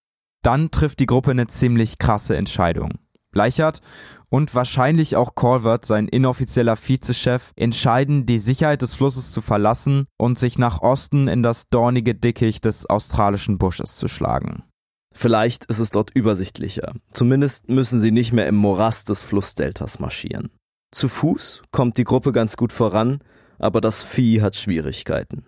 [0.43, 2.93] Dann trifft die Gruppe eine ziemlich krasse Entscheidung.
[3.33, 3.81] Leichert
[4.29, 10.39] und wahrscheinlich auch Colvert, sein inoffizieller Vizechef, entscheiden, die Sicherheit des Flusses zu verlassen und
[10.39, 14.65] sich nach Osten in das dornige Dickicht des australischen Busches zu schlagen.
[15.13, 16.93] Vielleicht ist es dort übersichtlicher.
[17.13, 20.53] Zumindest müssen sie nicht mehr im Morast des Flussdeltas marschieren.
[20.93, 23.21] Zu Fuß kommt die Gruppe ganz gut voran,
[23.59, 25.47] aber das Vieh hat Schwierigkeiten.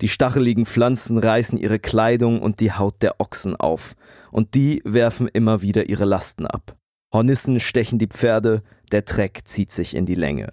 [0.00, 3.94] Die stacheligen Pflanzen reißen ihre Kleidung und die Haut der Ochsen auf,
[4.30, 6.76] und die werfen immer wieder ihre Lasten ab.
[7.16, 10.52] Hornissen stechen die Pferde, der Treck zieht sich in die Länge.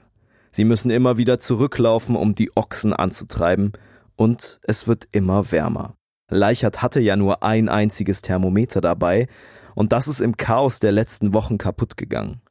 [0.50, 3.74] Sie müssen immer wieder zurücklaufen, um die Ochsen anzutreiben,
[4.16, 5.98] und es wird immer wärmer.
[6.30, 9.28] Leichert hatte ja nur ein einziges Thermometer dabei,
[9.76, 12.42] und das ist im Chaos der letzten Wochen kaputt gegangen.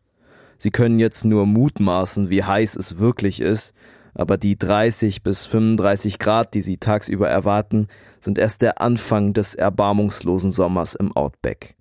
[0.59, 3.73] Sie können jetzt nur mutmaßen, wie heiß es wirklich ist,
[4.13, 7.89] aber die 30 bis 35 Grad, die sie tagsüber erwarten,
[8.21, 11.77] sind erst der Anfang des erbarmungslosen Sommers im Outback.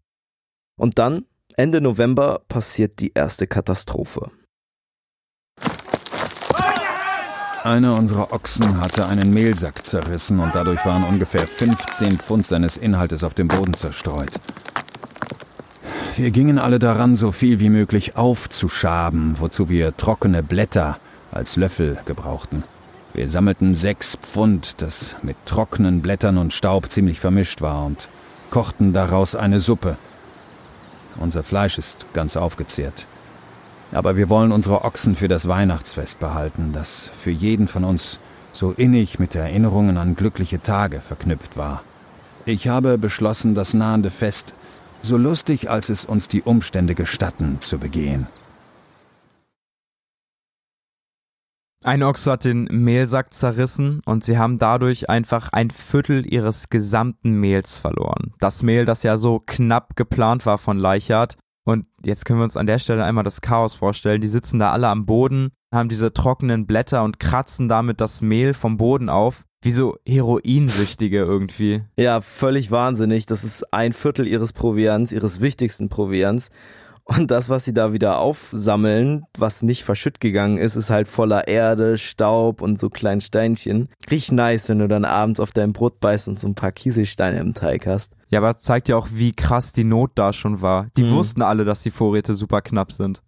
[0.77, 1.25] Und dann,
[1.57, 4.31] Ende November, passiert die erste Katastrophe.
[7.63, 13.23] Einer unserer Ochsen hatte einen Mehlsack zerrissen und dadurch waren ungefähr 15 Pfund seines Inhaltes
[13.23, 14.31] auf dem Boden zerstreut.
[16.15, 20.97] Wir gingen alle daran, so viel wie möglich aufzuschaben, wozu wir trockene Blätter
[21.31, 22.63] als Löffel gebrauchten.
[23.13, 28.09] Wir sammelten sechs Pfund, das mit trockenen Blättern und Staub ziemlich vermischt war, und
[28.49, 29.97] kochten daraus eine Suppe.
[31.17, 33.05] Unser Fleisch ist ganz aufgezehrt.
[33.91, 38.19] Aber wir wollen unsere Ochsen für das Weihnachtsfest behalten, das für jeden von uns
[38.53, 41.83] so innig mit Erinnerungen an glückliche Tage verknüpft war.
[42.45, 44.55] Ich habe beschlossen, das nahende Fest
[45.01, 48.27] so lustig, als es uns die Umstände gestatten, zu begehen.
[51.83, 57.39] Ein Ochse hat den Mehlsack zerrissen und sie haben dadurch einfach ein Viertel ihres gesamten
[57.39, 58.33] Mehls verloren.
[58.39, 61.37] Das Mehl, das ja so knapp geplant war von Leichhardt.
[61.63, 64.21] Und jetzt können wir uns an der Stelle einmal das Chaos vorstellen.
[64.21, 68.53] Die sitzen da alle am Boden, haben diese trockenen Blätter und kratzen damit das Mehl
[68.53, 69.43] vom Boden auf.
[69.63, 71.83] Wie so Heroinsüchtige irgendwie.
[71.95, 73.27] Ja, völlig wahnsinnig.
[73.27, 76.49] Das ist ein Viertel ihres Proviants, ihres wichtigsten Proviants.
[77.17, 81.47] Und das, was sie da wieder aufsammeln, was nicht verschütt gegangen ist, ist halt voller
[81.47, 83.89] Erde, Staub und so kleinen Steinchen.
[84.09, 87.39] Richtig nice, wenn du dann abends auf dein Brot beißt und so ein paar Kieselsteine
[87.39, 88.13] im Teig hast.
[88.29, 90.87] Ja, aber es zeigt ja auch, wie krass die Not da schon war.
[90.95, 91.11] Die Mhm.
[91.11, 93.21] wussten alle, dass die Vorräte super knapp sind.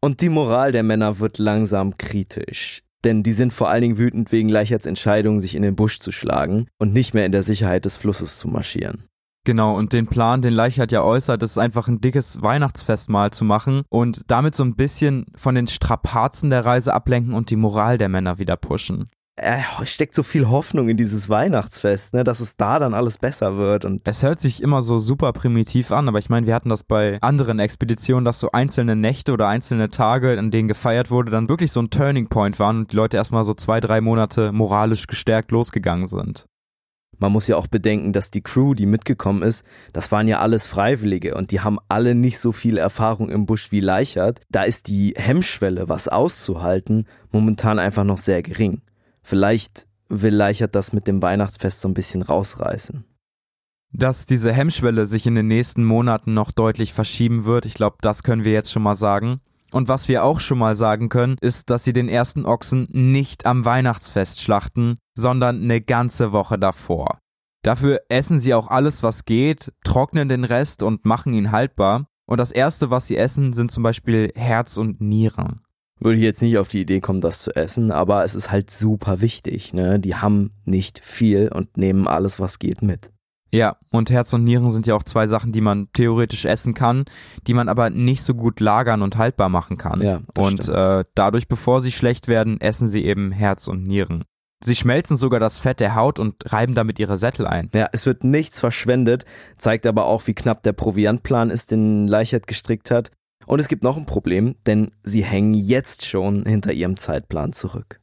[0.00, 2.82] Und die Moral der Männer wird langsam kritisch.
[3.04, 6.10] Denn die sind vor allen Dingen wütend wegen Leicherts Entscheidung, sich in den Busch zu
[6.12, 9.04] schlagen und nicht mehr in der Sicherheit des Flusses zu marschieren.
[9.44, 13.82] Genau, und den Plan, den Leichhardt ja äußert, ist einfach ein dickes Weihnachtsfestmahl zu machen
[13.90, 18.08] und damit so ein bisschen von den Strapazen der Reise ablenken und die Moral der
[18.08, 22.78] Männer wieder pushen er steckt so viel Hoffnung in dieses Weihnachtsfest, ne, dass es da
[22.78, 23.84] dann alles besser wird.
[23.84, 26.84] Und es hört sich immer so super primitiv an, aber ich meine, wir hatten das
[26.84, 31.48] bei anderen Expeditionen, dass so einzelne Nächte oder einzelne Tage, an denen gefeiert wurde, dann
[31.48, 35.06] wirklich so ein Turning Point waren und die Leute erstmal so zwei, drei Monate moralisch
[35.06, 36.46] gestärkt losgegangen sind.
[37.18, 40.66] Man muss ja auch bedenken, dass die Crew, die mitgekommen ist, das waren ja alles
[40.66, 44.40] Freiwillige und die haben alle nicht so viel Erfahrung im Busch wie Leichert.
[44.50, 48.82] Da ist die Hemmschwelle, was auszuhalten, momentan einfach noch sehr gering.
[49.22, 53.04] Vielleicht will Leichert das mit dem Weihnachtsfest so ein bisschen rausreißen.
[53.92, 58.24] Dass diese Hemmschwelle sich in den nächsten Monaten noch deutlich verschieben wird, ich glaube, das
[58.24, 59.38] können wir jetzt schon mal sagen.
[59.70, 63.46] Und was wir auch schon mal sagen können, ist, dass sie den ersten Ochsen nicht
[63.46, 67.18] am Weihnachtsfest schlachten, sondern eine ganze Woche davor.
[67.62, 72.06] Dafür essen sie auch alles, was geht, trocknen den Rest und machen ihn haltbar.
[72.26, 75.64] Und das erste, was sie essen, sind zum Beispiel Herz und Nieren
[76.00, 78.70] würde ich jetzt nicht auf die Idee kommen, das zu essen, aber es ist halt
[78.70, 79.72] super wichtig.
[79.72, 79.98] Ne?
[79.98, 83.10] Die haben nicht viel und nehmen alles, was geht, mit.
[83.50, 87.04] Ja, und Herz und Nieren sind ja auch zwei Sachen, die man theoretisch essen kann,
[87.46, 90.02] die man aber nicht so gut lagern und haltbar machen kann.
[90.02, 94.24] Ja, und äh, dadurch, bevor sie schlecht werden, essen sie eben Herz und Nieren.
[94.64, 97.68] Sie schmelzen sogar das Fett der Haut und reiben damit ihre Sättel ein.
[97.74, 99.26] Ja, es wird nichts verschwendet,
[99.58, 103.10] zeigt aber auch, wie knapp der Proviantplan ist, den Leichert gestrickt hat.
[103.46, 108.00] Und es gibt noch ein Problem, denn sie hängen jetzt schon hinter ihrem Zeitplan zurück.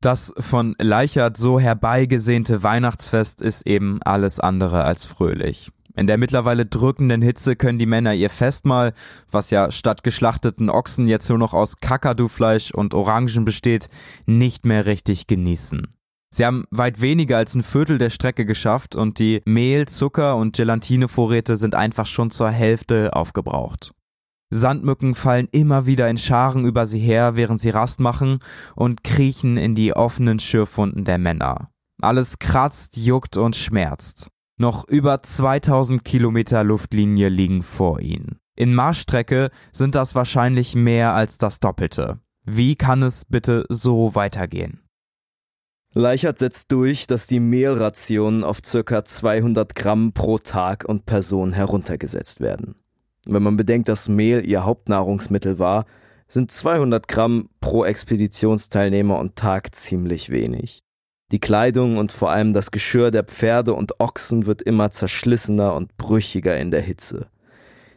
[0.00, 5.70] Das von Leichert so herbeigesehnte Weihnachtsfest ist eben alles andere als fröhlich.
[5.98, 8.92] In der mittlerweile drückenden Hitze können die Männer ihr Festmahl,
[9.32, 13.88] was ja statt geschlachteten Ochsen jetzt nur noch aus Kakadufleisch und Orangen besteht,
[14.24, 15.88] nicht mehr richtig genießen.
[16.30, 20.56] Sie haben weit weniger als ein Viertel der Strecke geschafft und die Mehl, Zucker und
[20.56, 23.92] Gelatinevorräte sind einfach schon zur Hälfte aufgebraucht.
[24.50, 28.38] Sandmücken fallen immer wieder in Scharen über sie her, während sie Rast machen
[28.76, 31.70] und kriechen in die offenen Schürfwunden der Männer.
[32.00, 34.30] Alles kratzt, juckt und schmerzt.
[34.60, 38.40] Noch über 2000 Kilometer Luftlinie liegen vor ihnen.
[38.56, 42.18] In Marschstrecke sind das wahrscheinlich mehr als das Doppelte.
[42.44, 44.80] Wie kann es bitte so weitergehen?
[45.94, 49.04] Leichert setzt durch, dass die Mehlrationen auf ca.
[49.04, 52.74] 200 Gramm pro Tag und Person heruntergesetzt werden.
[53.26, 55.86] Wenn man bedenkt, dass Mehl ihr Hauptnahrungsmittel war,
[56.26, 60.82] sind 200 Gramm pro Expeditionsteilnehmer und Tag ziemlich wenig.
[61.30, 65.96] Die Kleidung und vor allem das Geschirr der Pferde und Ochsen wird immer zerschlissener und
[65.98, 67.26] brüchiger in der Hitze.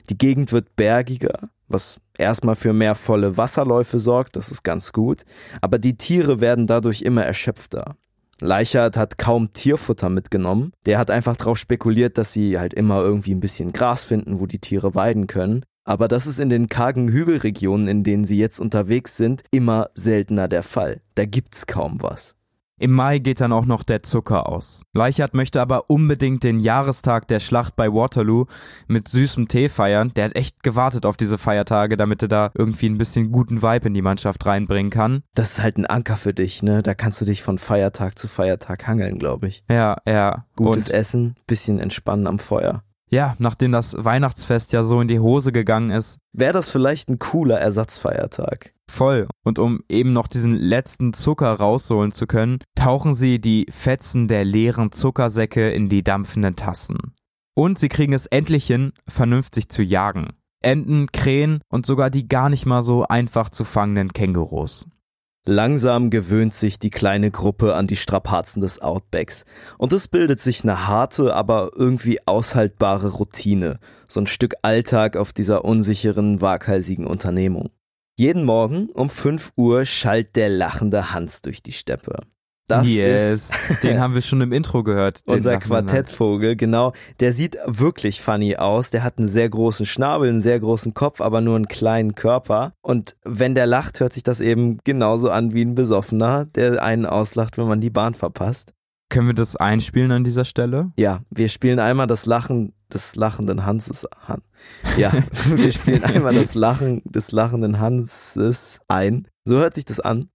[0.09, 5.23] Die Gegend wird bergiger, was erstmal für mehr volle Wasserläufe sorgt, das ist ganz gut,
[5.61, 7.95] aber die Tiere werden dadurch immer erschöpfter.
[8.41, 10.73] Leichert hat kaum Tierfutter mitgenommen.
[10.87, 14.47] Der hat einfach darauf spekuliert, dass sie halt immer irgendwie ein bisschen Gras finden, wo
[14.47, 15.63] die Tiere weiden können.
[15.83, 20.47] Aber das ist in den kargen Hügelregionen, in denen sie jetzt unterwegs sind, immer seltener
[20.47, 21.01] der Fall.
[21.15, 22.35] Da gibt's kaum was.
[22.81, 24.81] Im Mai geht dann auch noch der Zucker aus.
[24.91, 28.47] Leichert möchte aber unbedingt den Jahrestag der Schlacht bei Waterloo
[28.87, 30.11] mit süßem Tee feiern.
[30.15, 33.89] Der hat echt gewartet auf diese Feiertage, damit er da irgendwie ein bisschen guten Vibe
[33.89, 35.21] in die Mannschaft reinbringen kann.
[35.35, 36.81] Das ist halt ein Anker für dich, ne?
[36.81, 39.63] Da kannst du dich von Feiertag zu Feiertag hangeln, glaube ich.
[39.69, 40.47] Ja, ja.
[40.55, 42.81] Gutes Und Essen, bisschen entspannen am Feuer.
[43.11, 46.17] Ja, nachdem das Weihnachtsfest ja so in die Hose gegangen ist.
[46.33, 48.73] Wäre das vielleicht ein cooler Ersatzfeiertag?
[48.91, 49.29] Voll.
[49.45, 54.43] Und um eben noch diesen letzten Zucker rausholen zu können, tauchen sie die Fetzen der
[54.43, 56.97] leeren Zuckersäcke in die dampfenden Tassen.
[57.55, 60.33] Und sie kriegen es endlich hin, vernünftig zu jagen.
[60.61, 64.87] Enten, Krähen und sogar die gar nicht mal so einfach zu fangenden Kängurus.
[65.45, 69.45] Langsam gewöhnt sich die kleine Gruppe an die Strapazen des Outbacks
[69.77, 75.31] und es bildet sich eine harte, aber irgendwie aushaltbare Routine, so ein Stück Alltag auf
[75.31, 77.69] dieser unsicheren, waghalsigen Unternehmung.
[78.17, 82.21] Jeden Morgen um 5 Uhr schallt der lachende Hans durch die Steppe.
[82.71, 85.21] Das yes, ist den haben wir schon im Intro gehört.
[85.25, 86.93] Unser Quartettvogel, genau.
[87.19, 88.91] Der sieht wirklich funny aus.
[88.91, 92.73] Der hat einen sehr großen Schnabel, einen sehr großen Kopf, aber nur einen kleinen Körper.
[92.81, 97.05] Und wenn der lacht, hört sich das eben genauso an wie ein Besoffener, der einen
[97.05, 98.73] auslacht, wenn man die Bahn verpasst.
[99.11, 100.93] Können wir das einspielen an dieser Stelle?
[100.95, 104.41] Ja, wir spielen einmal das Lachen des lachenden Hanses an.
[104.97, 105.11] Ja,
[105.47, 109.27] wir spielen einmal das Lachen des lachenden Hanses ein.
[109.43, 110.29] So hört sich das an.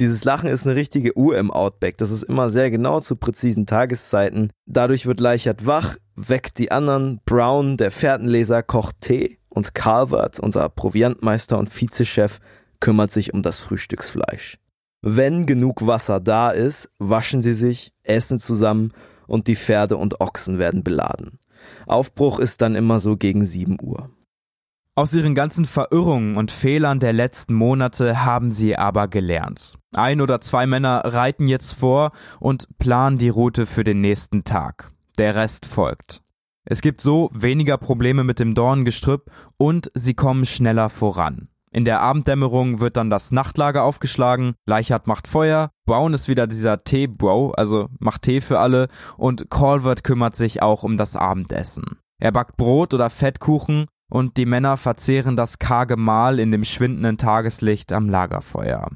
[0.00, 1.98] Dieses Lachen ist eine richtige Uhr im Outback.
[1.98, 4.50] Das ist immer sehr genau zu präzisen Tageszeiten.
[4.64, 7.20] Dadurch wird Leichert wach, weckt die anderen.
[7.26, 12.40] Brown, der Fährtenleser, kocht Tee und Calvert, unser Proviantmeister und Vizechef,
[12.80, 14.58] kümmert sich um das Frühstücksfleisch.
[15.02, 18.92] Wenn genug Wasser da ist, waschen sie sich, essen zusammen
[19.26, 21.38] und die Pferde und Ochsen werden beladen.
[21.86, 24.10] Aufbruch ist dann immer so gegen 7 Uhr.
[24.94, 29.78] Aus ihren ganzen Verirrungen und Fehlern der letzten Monate haben sie aber gelernt.
[29.94, 34.90] Ein oder zwei Männer reiten jetzt vor und planen die Route für den nächsten Tag.
[35.18, 36.22] Der Rest folgt.
[36.64, 41.48] Es gibt so weniger Probleme mit dem Dornengestrüpp und sie kommen schneller voran.
[41.76, 46.82] In der Abenddämmerung wird dann das Nachtlager aufgeschlagen, Leichhardt macht Feuer, Brown ist wieder dieser
[46.82, 51.98] Tee-Bro, also macht Tee für alle und Calvert kümmert sich auch um das Abendessen.
[52.18, 57.18] Er backt Brot oder Fettkuchen und die Männer verzehren das karge Mahl in dem schwindenden
[57.18, 58.88] Tageslicht am Lagerfeuer.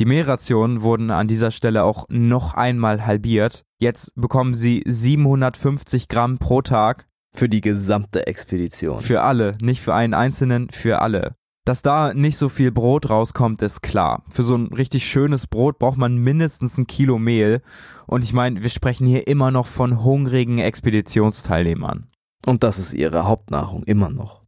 [0.00, 3.62] Die Mehlrationen wurden an dieser Stelle auch noch einmal halbiert.
[3.78, 7.06] Jetzt bekommen sie 750 Gramm pro Tag.
[7.36, 8.98] Für die gesamte Expedition.
[8.98, 11.36] Für alle, nicht für einen Einzelnen, für alle.
[11.66, 14.22] Dass da nicht so viel Brot rauskommt, ist klar.
[14.30, 17.60] Für so ein richtig schönes Brot braucht man mindestens ein Kilo Mehl.
[18.06, 22.06] Und ich meine, wir sprechen hier immer noch von hungrigen Expeditionsteilnehmern.
[22.46, 24.44] Und das ist ihre Hauptnahrung, immer noch.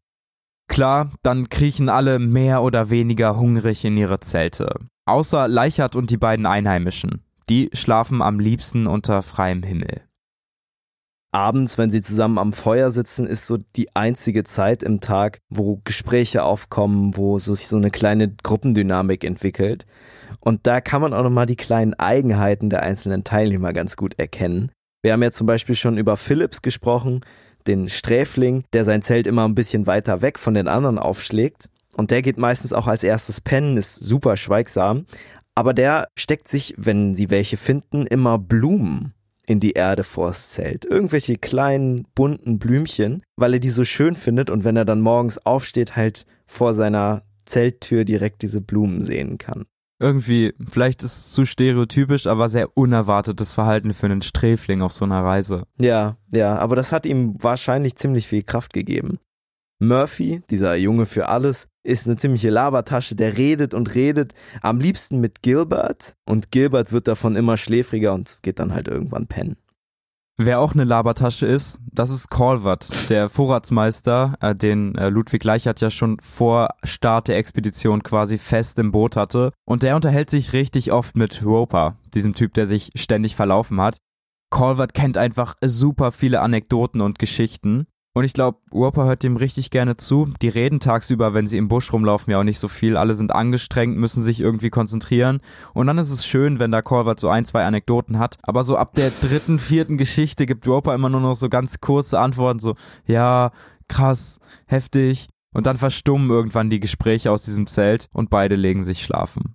[0.69, 4.77] Klar, dann kriechen alle mehr oder weniger hungrig in ihre Zelte.
[5.05, 7.25] Außer Leichert und die beiden Einheimischen.
[7.49, 10.08] Die schlafen am liebsten unter freiem Himmel.
[11.31, 15.81] Abends, wenn sie zusammen am Feuer sitzen, ist so die einzige Zeit im Tag, wo
[15.85, 19.85] Gespräche aufkommen, wo sich so eine kleine Gruppendynamik entwickelt.
[20.41, 24.73] Und da kann man auch nochmal die kleinen Eigenheiten der einzelnen Teilnehmer ganz gut erkennen.
[25.03, 27.21] Wir haben ja zum Beispiel schon über Philips gesprochen,
[27.67, 31.67] den Sträfling, der sein Zelt immer ein bisschen weiter weg von den anderen aufschlägt.
[31.95, 35.05] Und der geht meistens auch als erstes pennen, ist super schweigsam.
[35.55, 39.13] Aber der steckt sich, wenn sie welche finden, immer Blumen
[39.49, 40.85] in die Erde vors Zelt.
[40.85, 45.39] Irgendwelche kleinen, bunten Blümchen, weil er die so schön findet und wenn er dann morgens
[45.45, 49.65] aufsteht, halt vor seiner Zelttür direkt diese Blumen sehen kann
[50.01, 55.05] irgendwie, vielleicht ist es zu stereotypisch, aber sehr unerwartetes Verhalten für einen Sträfling auf so
[55.05, 55.65] einer Reise.
[55.81, 59.19] Ja, ja, aber das hat ihm wahrscheinlich ziemlich viel Kraft gegeben.
[59.81, 65.21] Murphy, dieser Junge für alles, ist eine ziemliche Labertasche, der redet und redet, am liebsten
[65.21, 69.57] mit Gilbert und Gilbert wird davon immer schläfriger und geht dann halt irgendwann pennen.
[70.41, 75.81] Wer auch eine Labertasche ist, das ist Calvert, der Vorratsmeister, äh, den äh, Ludwig Leichert
[75.81, 79.51] ja schon vor Start der Expedition quasi fest im Boot hatte.
[79.65, 83.97] Und der unterhält sich richtig oft mit Roper, diesem Typ, der sich ständig verlaufen hat.
[84.51, 87.89] Calvert kennt einfach super viele Anekdoten und Geschichten.
[88.19, 90.29] Und ich glaube, Roper hört dem richtig gerne zu.
[90.43, 92.97] Die reden tagsüber, wenn sie im Busch rumlaufen, ja auch nicht so viel.
[92.97, 95.39] Alle sind angestrengt, müssen sich irgendwie konzentrieren.
[95.73, 98.37] Und dann ist es schön, wenn da Corvert so ein, zwei Anekdoten hat.
[98.43, 102.19] Aber so ab der dritten, vierten Geschichte gibt Roper immer nur noch so ganz kurze
[102.19, 102.75] Antworten, so,
[103.07, 103.53] ja,
[103.87, 105.29] krass, heftig.
[105.55, 109.55] Und dann verstummen irgendwann die Gespräche aus diesem Zelt und beide legen sich schlafen.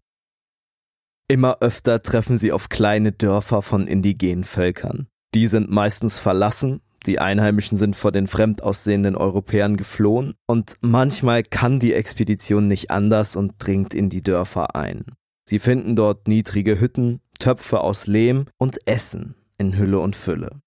[1.28, 5.08] Immer öfter treffen sie auf kleine Dörfer von indigenen Völkern.
[5.34, 11.44] Die sind meistens verlassen die Einheimischen sind vor den fremd aussehenden Europäern geflohen und manchmal
[11.44, 15.06] kann die Expedition nicht anders und dringt in die Dörfer ein.
[15.46, 20.62] Sie finden dort niedrige Hütten, Töpfe aus Lehm und Essen in Hülle und Fülle.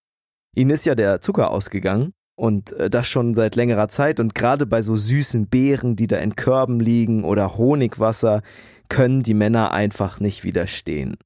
[0.54, 4.66] Ihnen ist ja der Zucker ausgegangen und äh, das schon seit längerer Zeit und gerade
[4.66, 8.42] bei so süßen Beeren, die da in Körben liegen oder Honigwasser,
[8.88, 11.16] können die Männer einfach nicht widerstehen.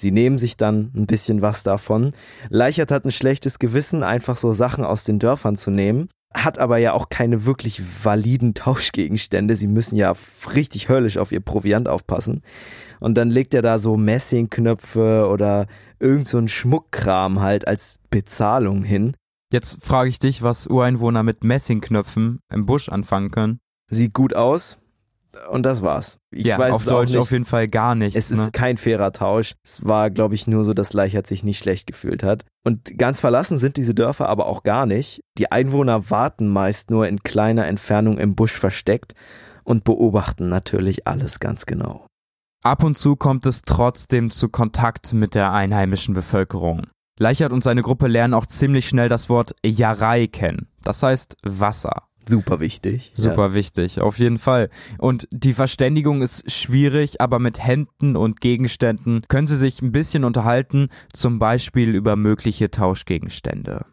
[0.00, 2.12] Sie nehmen sich dann ein bisschen was davon.
[2.48, 6.78] Leichert hat ein schlechtes Gewissen, einfach so Sachen aus den Dörfern zu nehmen, hat aber
[6.78, 9.54] ja auch keine wirklich validen Tauschgegenstände.
[9.54, 10.12] Sie müssen ja
[10.54, 12.42] richtig höllisch auf ihr Proviant aufpassen.
[12.98, 15.66] Und dann legt er da so Messingknöpfe oder
[16.00, 19.16] irgend so ein Schmuckkram halt als Bezahlung hin.
[19.52, 23.60] Jetzt frage ich dich, was Ureinwohner mit Messingknöpfen im Busch anfangen können.
[23.88, 24.78] Sieht gut aus,
[25.50, 26.18] und das war's.
[26.30, 28.16] Ich ja, auf Deutsch auf jeden Fall gar nichts.
[28.16, 28.50] Es ist ne?
[28.52, 29.54] kein fairer Tausch.
[29.64, 32.44] Es war, glaube ich, nur so, dass Leichert sich nicht schlecht gefühlt hat.
[32.64, 35.20] Und ganz verlassen sind diese Dörfer aber auch gar nicht.
[35.38, 39.14] Die Einwohner warten meist nur in kleiner Entfernung im Busch versteckt
[39.64, 42.06] und beobachten natürlich alles ganz genau.
[42.64, 46.86] Ab und zu kommt es trotzdem zu Kontakt mit der einheimischen Bevölkerung.
[47.18, 50.68] Leichert und seine Gruppe lernen auch ziemlich schnell das Wort Jarei kennen.
[50.82, 52.08] Das heißt Wasser.
[52.28, 53.10] Super wichtig.
[53.14, 53.54] Super ja.
[53.54, 54.70] wichtig, auf jeden Fall.
[54.98, 60.24] Und die Verständigung ist schwierig, aber mit Händen und Gegenständen können sie sich ein bisschen
[60.24, 63.86] unterhalten, zum Beispiel über mögliche Tauschgegenstände.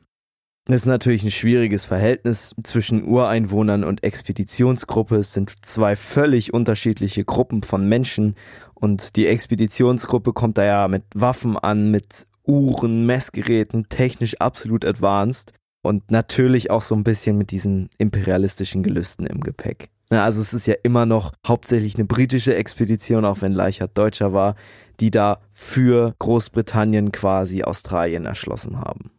[0.67, 5.17] Es ist natürlich ein schwieriges Verhältnis zwischen Ureinwohnern und Expeditionsgruppe.
[5.17, 8.35] Es sind zwei völlig unterschiedliche Gruppen von Menschen
[8.75, 15.53] und die Expeditionsgruppe kommt da ja mit Waffen an, mit Uhren, Messgeräten, technisch absolut advanced.
[15.81, 19.89] Und natürlich auch so ein bisschen mit diesen imperialistischen Gelüsten im Gepäck.
[20.09, 24.55] also es ist ja immer noch hauptsächlich eine britische Expedition, auch wenn Leichhardt Deutscher war,
[24.99, 29.11] die da für Großbritannien quasi Australien erschlossen haben.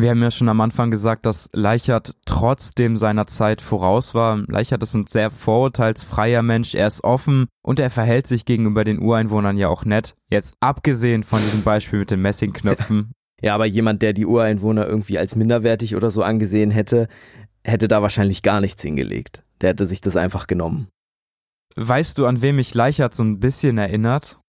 [0.00, 4.44] Wir haben ja schon am Anfang gesagt, dass Leichhardt trotzdem seiner Zeit voraus war.
[4.46, 9.00] Leichhardt ist ein sehr vorurteilsfreier Mensch, er ist offen und er verhält sich gegenüber den
[9.00, 10.14] Ureinwohnern ja auch nett.
[10.30, 13.10] Jetzt abgesehen von diesem Beispiel mit den Messingknöpfen.
[13.40, 17.08] Ja, aber jemand, der die Ureinwohner irgendwie als minderwertig oder so angesehen hätte,
[17.64, 19.44] hätte da wahrscheinlich gar nichts hingelegt.
[19.60, 20.88] Der hätte sich das einfach genommen.
[21.76, 24.40] Weißt du, an wem mich Leichhardt so ein bisschen erinnert?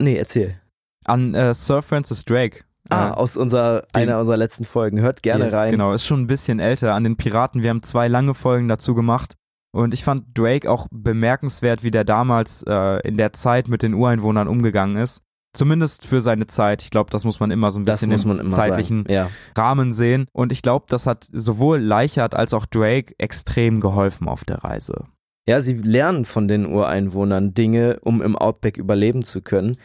[0.00, 0.60] Nee, erzähl.
[1.04, 2.64] An äh, Sir Francis Drake.
[2.88, 5.00] Ah, äh, aus unserer, den, einer unserer letzten Folgen.
[5.00, 5.70] Hört gerne yes, rein.
[5.70, 6.94] Genau, ist schon ein bisschen älter.
[6.94, 9.34] An den Piraten, wir haben zwei lange Folgen dazu gemacht.
[9.74, 13.94] Und ich fand Drake auch bemerkenswert, wie der damals äh, in der Zeit mit den
[13.94, 15.22] Ureinwohnern umgegangen ist.
[15.54, 16.82] Zumindest für seine Zeit.
[16.82, 19.30] Ich glaube, das muss man immer so ein bisschen im zeitlichen ja.
[19.56, 20.26] Rahmen sehen.
[20.32, 25.04] Und ich glaube, das hat sowohl Leichhardt als auch Drake extrem geholfen auf der Reise.
[25.46, 29.76] Ja, sie lernen von den Ureinwohnern Dinge, um im Outback überleben zu können.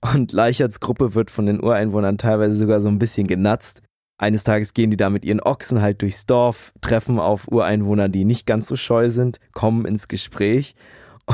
[0.00, 3.82] Und Leicherts Gruppe wird von den Ureinwohnern teilweise sogar so ein bisschen genatzt.
[4.18, 8.24] Eines Tages gehen die da mit ihren Ochsen halt durchs Dorf, treffen auf Ureinwohner, die
[8.24, 10.74] nicht ganz so scheu sind, kommen ins Gespräch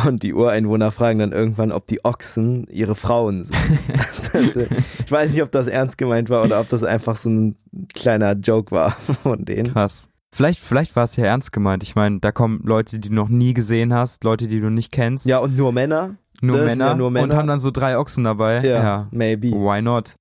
[0.06, 3.56] und die Ureinwohner fragen dann irgendwann, ob die Ochsen ihre Frauen sind.
[4.32, 7.56] also, ich weiß nicht, ob das ernst gemeint war oder ob das einfach so ein
[7.94, 8.90] kleiner Joke war
[9.22, 9.72] von denen.
[9.72, 10.08] Krass.
[10.34, 11.84] Vielleicht, vielleicht war es ja ernst gemeint.
[11.84, 14.90] Ich meine, da kommen Leute, die du noch nie gesehen hast, Leute, die du nicht
[14.90, 15.26] kennst.
[15.26, 16.16] Ja, und nur Männer.
[16.40, 18.60] Nur Männer, ja nur Männer, und haben dann so drei Ochsen dabei.
[18.66, 19.52] Ja, ja, maybe.
[19.52, 20.16] Why not?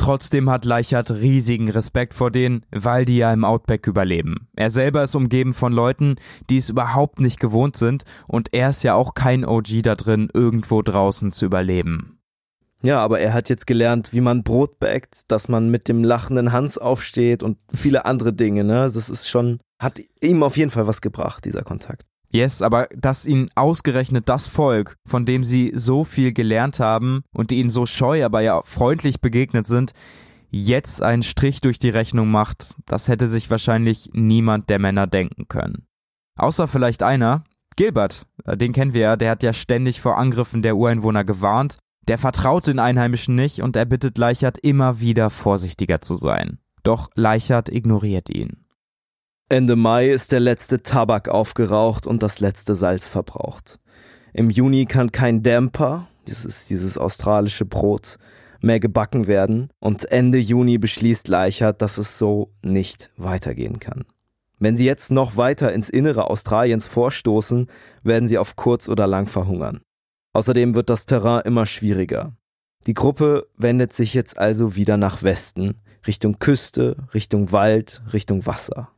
[0.00, 4.48] Trotzdem hat Leichhardt riesigen Respekt vor denen, weil die ja im Outback überleben.
[4.56, 6.16] Er selber ist umgeben von Leuten,
[6.48, 10.30] die es überhaupt nicht gewohnt sind und er ist ja auch kein OG da drin,
[10.32, 12.18] irgendwo draußen zu überleben.
[12.82, 16.50] Ja, aber er hat jetzt gelernt, wie man Brot backt, dass man mit dem lachenden
[16.50, 18.76] Hans aufsteht und viele andere Dinge, ne?
[18.76, 22.06] Das ist schon, hat ihm auf jeden Fall was gebracht, dieser Kontakt.
[22.32, 27.50] Yes, aber dass ihn ausgerechnet das Volk, von dem sie so viel gelernt haben und
[27.50, 29.92] die ihnen so scheu, aber ja freundlich begegnet sind,
[30.50, 35.48] jetzt einen Strich durch die Rechnung macht, das hätte sich wahrscheinlich niemand der Männer denken
[35.48, 35.86] können.
[36.38, 37.44] Außer vielleicht einer,
[37.76, 41.78] Gilbert, äh, den kennen wir ja, der hat ja ständig vor Angriffen der Ureinwohner gewarnt,
[42.06, 46.58] der vertraut den Einheimischen nicht und er bittet Leichert immer wieder vorsichtiger zu sein.
[46.82, 48.59] Doch Leichert ignoriert ihn.
[49.50, 53.80] Ende Mai ist der letzte Tabak aufgeraucht und das letzte Salz verbraucht.
[54.32, 58.18] Im Juni kann kein Damper, das ist dieses australische Brot,
[58.60, 64.04] mehr gebacken werden und Ende Juni beschließt Leichert, dass es so nicht weitergehen kann.
[64.60, 67.66] Wenn sie jetzt noch weiter ins Innere Australiens vorstoßen,
[68.04, 69.80] werden sie auf kurz oder lang verhungern.
[70.32, 72.36] Außerdem wird das Terrain immer schwieriger.
[72.86, 78.92] Die Gruppe wendet sich jetzt also wieder nach Westen, Richtung Küste, Richtung Wald, Richtung Wasser.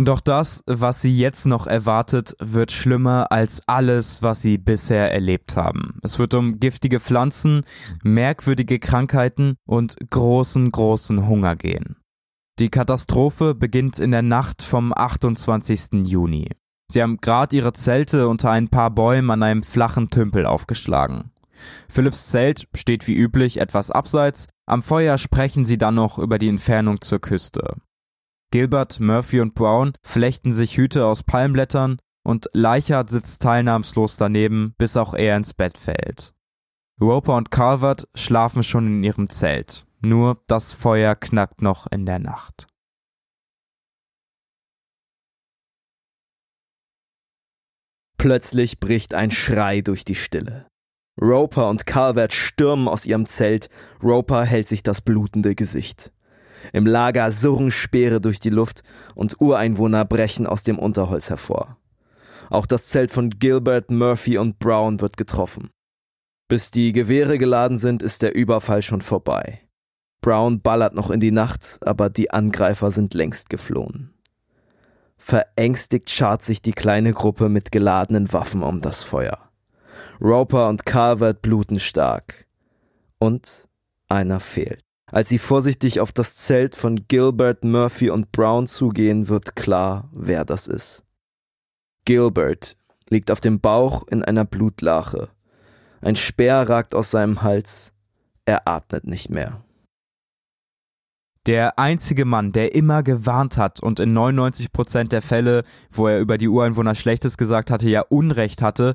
[0.00, 5.56] Doch das, was sie jetzt noch erwartet, wird schlimmer als alles, was sie bisher erlebt
[5.56, 5.98] haben.
[6.04, 7.64] Es wird um giftige Pflanzen,
[8.04, 11.96] merkwürdige Krankheiten und großen, großen Hunger gehen.
[12.60, 16.06] Die Katastrophe beginnt in der Nacht vom 28.
[16.06, 16.48] Juni.
[16.88, 21.32] Sie haben gerade ihre Zelte unter ein paar Bäumen an einem flachen Tümpel aufgeschlagen.
[21.88, 26.48] Philipps Zelt steht wie üblich etwas abseits, am Feuer sprechen sie dann noch über die
[26.48, 27.74] Entfernung zur Küste.
[28.50, 34.96] Gilbert, Murphy und Brown flechten sich Hüte aus Palmblättern und Leichhardt sitzt teilnahmslos daneben, bis
[34.96, 36.34] auch er ins Bett fällt.
[37.00, 39.86] Roper und Calvert schlafen schon in ihrem Zelt.
[40.00, 42.66] Nur das Feuer knackt noch in der Nacht.
[48.16, 50.66] Plötzlich bricht ein Schrei durch die Stille.
[51.20, 53.68] Roper und Calvert stürmen aus ihrem Zelt.
[54.02, 56.12] Roper hält sich das blutende Gesicht.
[56.72, 58.82] Im Lager surren Speere durch die Luft
[59.14, 61.76] und Ureinwohner brechen aus dem Unterholz hervor.
[62.50, 65.70] Auch das Zelt von Gilbert, Murphy und Brown wird getroffen.
[66.48, 69.60] Bis die Gewehre geladen sind, ist der Überfall schon vorbei.
[70.20, 74.14] Brown ballert noch in die Nacht, aber die Angreifer sind längst geflohen.
[75.18, 79.50] Verängstigt schart sich die kleine Gruppe mit geladenen Waffen um das Feuer.
[80.20, 82.46] Roper und Calvert bluten stark.
[83.18, 83.68] Und
[84.08, 84.87] einer fehlt.
[85.10, 90.44] Als sie vorsichtig auf das Zelt von Gilbert, Murphy und Brown zugehen, wird klar, wer
[90.44, 91.04] das ist.
[92.04, 92.76] Gilbert
[93.08, 95.30] liegt auf dem Bauch in einer Blutlache.
[96.00, 97.92] Ein Speer ragt aus seinem Hals.
[98.44, 99.64] Er atmet nicht mehr.
[101.46, 106.36] Der einzige Mann, der immer gewarnt hat und in 99% der Fälle, wo er über
[106.36, 108.94] die Ureinwohner Schlechtes gesagt hatte, ja Unrecht hatte,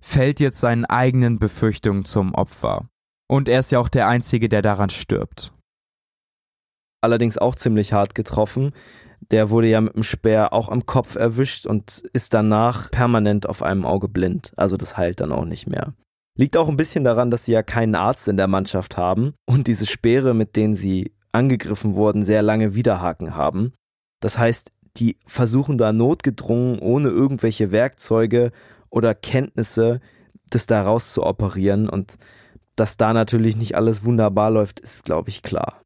[0.00, 2.88] fällt jetzt seinen eigenen Befürchtungen zum Opfer.
[3.32, 5.54] Und er ist ja auch der Einzige, der daran stirbt.
[7.00, 8.72] allerdings auch ziemlich hart getroffen.
[9.30, 13.62] Der wurde ja mit dem Speer auch am Kopf erwischt und ist danach permanent auf
[13.62, 14.52] einem Auge blind.
[14.56, 15.94] Also das heilt dann auch nicht mehr.
[16.38, 19.66] Liegt auch ein bisschen daran, dass sie ja keinen Arzt in der Mannschaft haben und
[19.66, 23.72] diese Speere, mit denen sie angegriffen wurden, sehr lange Widerhaken haben.
[24.20, 28.52] Das heißt, die versuchen da notgedrungen, ohne irgendwelche Werkzeuge
[28.90, 30.00] oder Kenntnisse,
[30.50, 32.18] das da raus zu operieren und
[32.76, 35.82] dass da natürlich nicht alles wunderbar läuft, ist, glaube ich, klar.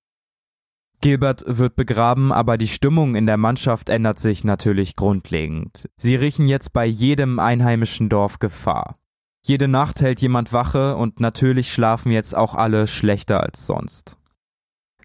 [1.01, 5.89] Gilbert wird begraben, aber die Stimmung in der Mannschaft ändert sich natürlich grundlegend.
[5.99, 8.97] Sie riechen jetzt bei jedem einheimischen Dorf Gefahr.
[9.45, 14.16] Jede Nacht hält jemand Wache und natürlich schlafen jetzt auch alle schlechter als sonst.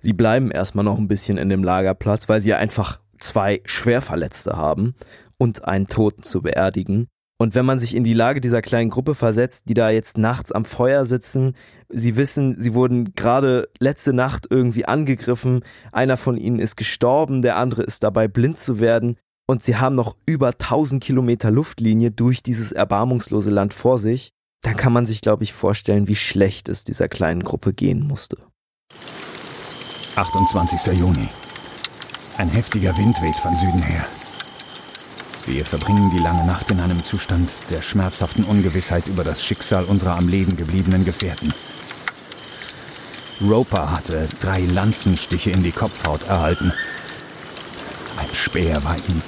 [0.02, 4.96] Sie bleiben erstmal noch ein bisschen in dem Lagerplatz, weil sie einfach zwei Schwerverletzte haben
[5.38, 7.08] und einen Toten zu beerdigen.
[7.42, 10.52] Und wenn man sich in die Lage dieser kleinen Gruppe versetzt, die da jetzt nachts
[10.52, 11.56] am Feuer sitzen,
[11.90, 17.58] sie wissen, sie wurden gerade letzte Nacht irgendwie angegriffen, einer von ihnen ist gestorben, der
[17.58, 19.18] andere ist dabei blind zu werden
[19.48, 24.78] und sie haben noch über 1000 Kilometer Luftlinie durch dieses erbarmungslose Land vor sich, dann
[24.78, 28.38] kann man sich, glaube ich, vorstellen, wie schlecht es dieser kleinen Gruppe gehen musste.
[30.16, 30.94] 28.
[30.94, 31.28] Juni.
[32.38, 34.06] Ein heftiger Wind weht von Süden her.
[35.46, 40.18] Wir verbringen die lange Nacht in einem Zustand der schmerzhaften Ungewissheit über das Schicksal unserer
[40.18, 41.52] am Leben gebliebenen Gefährten.
[43.42, 46.72] Roper hatte drei Lanzenstiche in die Kopfhaut erhalten.
[48.18, 49.22] Ein Speer war ihm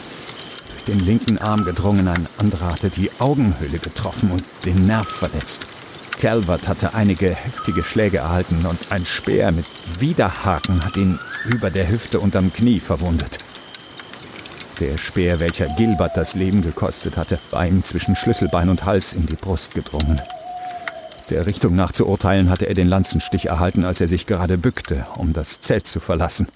[0.68, 5.66] durch den linken Arm gedrungen, ein anderer hatte die Augenhöhle getroffen und den Nerv verletzt.
[6.22, 9.66] Calvert hatte einige heftige Schläge erhalten und ein Speer mit
[10.00, 13.40] Widerhaken hat ihn über der Hüfte unterm Knie verwundet.
[14.80, 19.28] Der Speer, welcher Gilbert das Leben gekostet hatte, war ihm zwischen Schlüsselbein und Hals in
[19.28, 20.20] die Brust gedrungen.
[21.30, 25.06] Der Richtung nach zu urteilen hatte er den Lanzenstich erhalten, als er sich gerade bückte,
[25.18, 26.48] um das Zelt zu verlassen.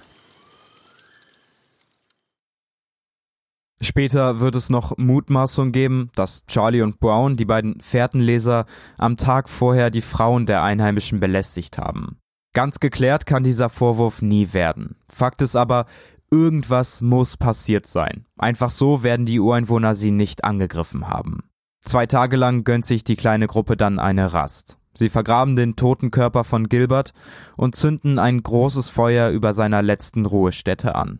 [3.80, 8.66] Später wird es noch Mutmaßung geben, dass Charlie und Brown, die beiden Fährtenleser,
[8.98, 12.18] am Tag vorher die Frauen der Einheimischen belästigt haben.
[12.54, 14.96] Ganz geklärt kann dieser Vorwurf nie werden.
[15.14, 15.86] Fakt ist aber,
[16.30, 18.26] Irgendwas muss passiert sein.
[18.38, 21.44] Einfach so werden die Ureinwohner sie nicht angegriffen haben.
[21.82, 24.78] Zwei Tage lang gönnt sich die kleine Gruppe dann eine Rast.
[24.94, 27.14] Sie vergraben den toten Körper von Gilbert
[27.56, 31.20] und zünden ein großes Feuer über seiner letzten Ruhestätte an.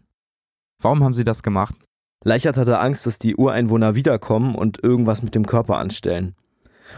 [0.82, 1.76] Warum haben sie das gemacht?
[2.24, 6.36] Leichert hatte Angst, dass die Ureinwohner wiederkommen und irgendwas mit dem Körper anstellen.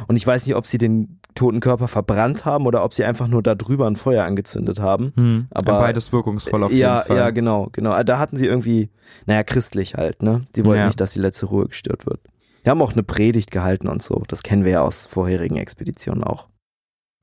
[0.08, 3.28] Und ich weiß nicht, ob sie den toten Körper verbrannt haben oder ob sie einfach
[3.28, 5.14] nur da drüber ein Feuer angezündet haben.
[5.16, 7.18] Hm, aber ja, beides wirkungsvoll auf ja, jeden Fall.
[7.18, 8.02] Ja, genau, genau.
[8.04, 8.90] Da hatten sie irgendwie,
[9.26, 10.48] naja, christlich halt, ne?
[10.54, 10.88] Sie wollten ja.
[10.88, 12.20] nicht, dass die letzte Ruhe gestört wird.
[12.66, 14.24] Die haben auch eine Predigt gehalten und so.
[14.28, 16.50] Das kennen wir ja aus vorherigen Expeditionen auch.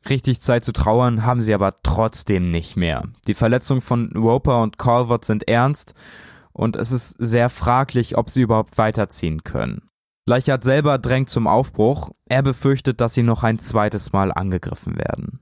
[0.09, 3.03] Richtig Zeit zu trauern haben sie aber trotzdem nicht mehr.
[3.27, 5.95] Die Verletzungen von Roper und Calvert sind ernst
[6.53, 9.86] und es ist sehr fraglich, ob sie überhaupt weiterziehen können.
[10.29, 12.11] Leichert selber drängt zum Aufbruch.
[12.29, 15.41] Er befürchtet, dass sie noch ein zweites Mal angegriffen werden.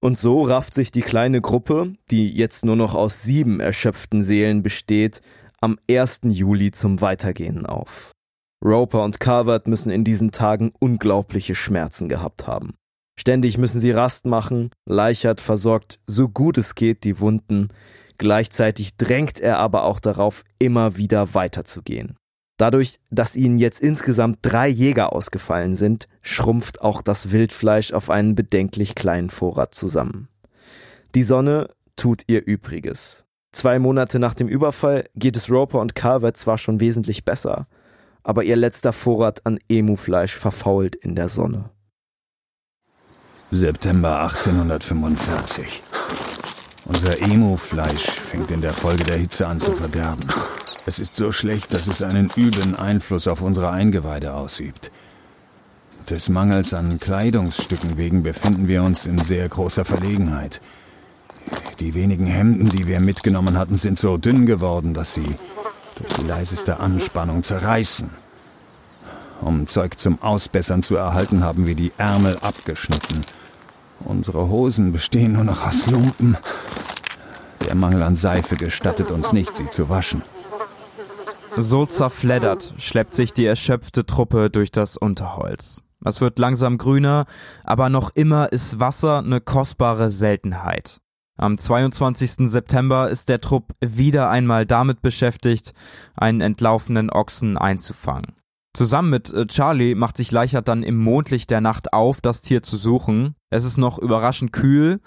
[0.00, 4.62] Und so rafft sich die kleine Gruppe, die jetzt nur noch aus sieben erschöpften Seelen
[4.62, 5.20] besteht,
[5.60, 6.20] am 1.
[6.24, 8.12] Juli zum Weitergehen auf.
[8.64, 12.74] Roper und Calvert müssen in diesen Tagen unglaubliche Schmerzen gehabt haben.
[13.18, 17.68] Ständig müssen sie Rast machen, Leichert versorgt so gut es geht die Wunden,
[18.18, 22.16] gleichzeitig drängt er aber auch darauf, immer wieder weiterzugehen.
[22.56, 28.34] Dadurch, dass ihnen jetzt insgesamt drei Jäger ausgefallen sind, schrumpft auch das Wildfleisch auf einen
[28.34, 30.28] bedenklich kleinen Vorrat zusammen.
[31.14, 33.26] Die Sonne tut ihr Übriges.
[33.52, 37.66] Zwei Monate nach dem Überfall geht es Roper und Calvert zwar schon wesentlich besser,
[38.22, 41.70] aber ihr letzter Vorrat an Emufleisch verfault in der Sonne.
[43.50, 45.82] September 1845.
[46.86, 50.26] Unser Emufleisch fängt in der Folge der Hitze an zu verderben.
[50.88, 54.92] Es ist so schlecht, dass es einen üblen Einfluss auf unsere Eingeweide ausübt.
[56.08, 60.60] Des Mangels an Kleidungsstücken wegen befinden wir uns in sehr großer Verlegenheit.
[61.80, 65.26] Die wenigen Hemden, die wir mitgenommen hatten, sind so dünn geworden, dass sie
[65.96, 68.08] durch die leiseste Anspannung zerreißen.
[69.40, 73.24] Um Zeug zum Ausbessern zu erhalten, haben wir die Ärmel abgeschnitten.
[74.00, 76.36] Unsere Hosen bestehen nur noch aus Lumpen.
[77.66, 80.22] Der Mangel an Seife gestattet uns nicht, sie zu waschen.
[81.58, 85.82] So zerfleddert schleppt sich die erschöpfte Truppe durch das Unterholz.
[86.04, 87.24] Es wird langsam grüner,
[87.64, 91.00] aber noch immer ist Wasser eine kostbare Seltenheit.
[91.38, 92.48] Am 22.
[92.50, 95.72] September ist der Trupp wieder einmal damit beschäftigt,
[96.14, 98.36] einen entlaufenen Ochsen einzufangen.
[98.74, 102.62] Zusammen mit äh, Charlie macht sich Leichert dann im Mondlicht der Nacht auf, das Tier
[102.62, 103.34] zu suchen.
[103.48, 105.00] Es ist noch überraschend kühl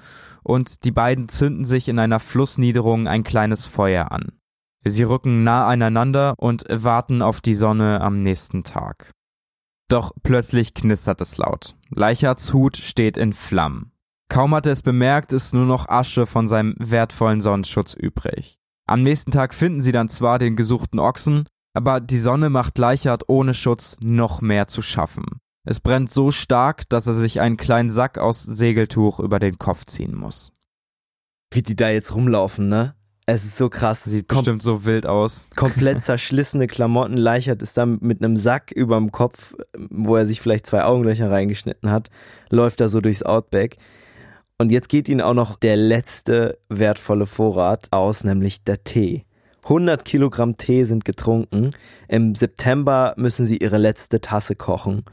[0.44, 4.39] und die beiden zünden sich in einer Flussniederung ein kleines Feuer an.
[4.84, 9.12] Sie rücken nah aneinander und warten auf die Sonne am nächsten Tag.
[9.90, 11.76] Doch plötzlich knistert es laut.
[11.90, 13.92] Leicherts Hut steht in Flammen.
[14.30, 18.60] Kaum hat er es bemerkt, ist nur noch Asche von seinem wertvollen Sonnenschutz übrig.
[18.88, 23.24] Am nächsten Tag finden sie dann zwar den gesuchten Ochsen, aber die Sonne macht Leichert
[23.28, 25.26] ohne Schutz noch mehr zu schaffen.
[25.66, 29.86] Es brennt so stark, dass er sich einen kleinen Sack aus Segeltuch über den Kopf
[29.86, 30.54] ziehen muss.
[31.52, 32.96] Wie die da jetzt rumlaufen, ne?
[33.32, 34.06] Es ist so krass.
[34.06, 35.50] Sieht bestimmt so wild aus.
[35.56, 37.16] Komplett zerschlissene Klamotten.
[37.16, 41.92] Leichert ist dann mit einem Sack überm Kopf, wo er sich vielleicht zwei Augenlöcher reingeschnitten
[41.92, 42.10] hat,
[42.50, 43.78] läuft er so durchs Outback.
[44.58, 49.26] Und jetzt geht ihnen auch noch der letzte wertvolle Vorrat aus, nämlich der Tee.
[49.64, 51.70] 100 Kilogramm Tee sind getrunken.
[52.08, 55.06] Im September müssen sie ihre letzte Tasse kochen.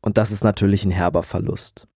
[0.00, 1.88] Und das ist natürlich ein herber Verlust.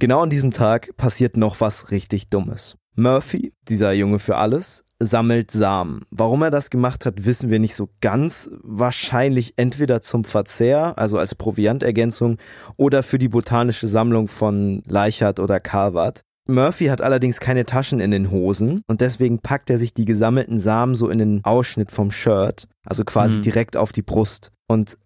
[0.00, 2.76] Genau an diesem Tag passiert noch was richtig Dummes.
[2.96, 6.02] Murphy, dieser Junge für alles, sammelt Samen.
[6.10, 8.50] Warum er das gemacht hat, wissen wir nicht so ganz.
[8.62, 12.38] Wahrscheinlich entweder zum Verzehr, also als Proviantergänzung,
[12.76, 16.22] oder für die botanische Sammlung von Leichhardt oder Calvert.
[16.48, 20.60] Murphy hat allerdings keine Taschen in den Hosen und deswegen packt er sich die gesammelten
[20.60, 23.42] Samen so in den Ausschnitt vom Shirt, also quasi mhm.
[23.42, 24.52] direkt auf die Brust.
[24.68, 24.96] Und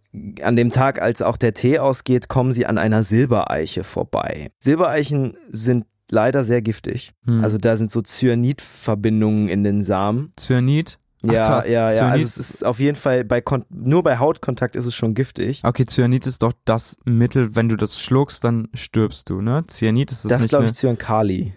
[0.43, 4.49] an dem Tag, als auch der Tee ausgeht, kommen sie an einer Silbereiche vorbei.
[4.59, 7.13] Silbereichen sind leider sehr giftig.
[7.25, 7.43] Mhm.
[7.43, 10.33] Also da sind so Cyanidverbindungen in den Samen.
[10.39, 10.99] Cyanid?
[11.27, 11.69] Ach, ja, krass.
[11.69, 11.91] ja, ja.
[11.91, 15.15] Cyanid also es ist auf jeden Fall bei Kon nur bei Hautkontakt ist es schon
[15.15, 15.61] giftig.
[15.65, 19.65] Okay, Cyanid ist doch das Mittel, wenn du das schluckst, dann stirbst du, ne?
[19.67, 20.53] Cyanid ist das, das nicht.
[20.53, 21.55] Das glaube ich Cyankali.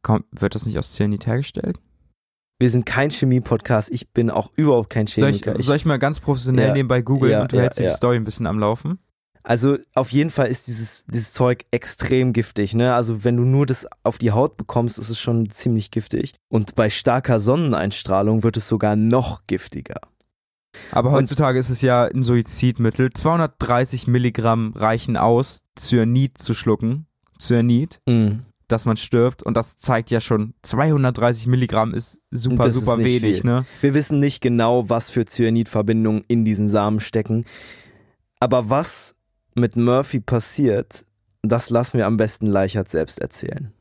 [0.00, 1.78] Komm, wird das nicht aus Cyanid hergestellt?
[2.58, 3.90] Wir sind kein Chemie-Podcast.
[3.90, 5.50] Ich bin auch überhaupt kein Chemiker.
[5.50, 7.80] Soll ich, soll ich mal ganz professionell ja, nebenbei googeln ja, und du ja, hältst
[7.80, 9.00] die Story ein bisschen am Laufen?
[9.44, 12.74] Also auf jeden Fall ist dieses, dieses Zeug extrem giftig.
[12.74, 12.94] Ne?
[12.94, 16.34] Also wenn du nur das auf die Haut bekommst, ist es schon ziemlich giftig.
[16.48, 20.00] Und bei starker Sonneneinstrahlung wird es sogar noch giftiger.
[20.90, 23.10] Aber heutzutage ist es ja ein Suizidmittel.
[23.10, 27.06] 230 Milligramm reichen aus, Cyanid zu schlucken.
[27.38, 28.00] Cyanid.
[28.08, 28.40] Mm.
[28.68, 33.04] Dass man stirbt und das zeigt ja schon, 230 Milligramm ist super, das super ist
[33.04, 33.50] wenig, viel.
[33.50, 33.66] ne?
[33.82, 37.44] Wir wissen nicht genau, was für Cyanidverbindungen in diesen Samen stecken.
[38.40, 39.14] Aber was
[39.54, 41.04] mit Murphy passiert,
[41.42, 43.72] das lassen wir am besten Leichert selbst erzählen.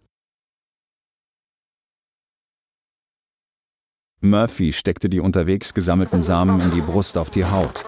[4.24, 7.86] Murphy steckte die unterwegs gesammelten Samen in die Brust auf die Haut.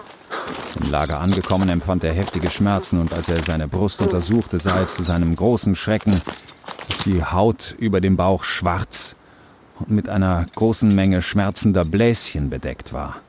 [0.80, 4.88] Im Lager angekommen empfand er heftige Schmerzen und als er seine Brust untersuchte, sah er
[4.88, 6.20] zu seinem großen Schrecken,
[6.88, 9.14] dass die Haut über dem Bauch schwarz
[9.78, 13.20] und mit einer großen Menge schmerzender Bläschen bedeckt war.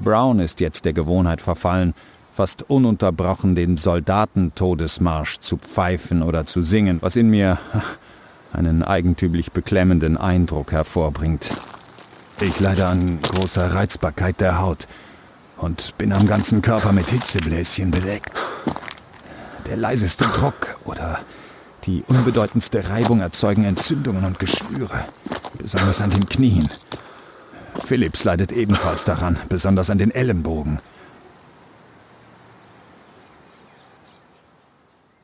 [0.00, 1.94] Brown ist jetzt der Gewohnheit verfallen,
[2.38, 7.58] fast ununterbrochen den Soldatentodesmarsch zu pfeifen oder zu singen, was in mir
[8.52, 11.50] einen eigentümlich beklemmenden Eindruck hervorbringt.
[12.40, 14.86] Ich leide an großer Reizbarkeit der Haut
[15.56, 18.38] und bin am ganzen Körper mit Hitzebläschen bedeckt.
[19.66, 21.18] Der leiseste Druck oder
[21.86, 25.06] die unbedeutendste Reibung erzeugen Entzündungen und Geschwüre,
[25.58, 26.68] besonders an den Knien.
[27.84, 30.78] Phillips leidet ebenfalls daran, besonders an den Ellenbogen.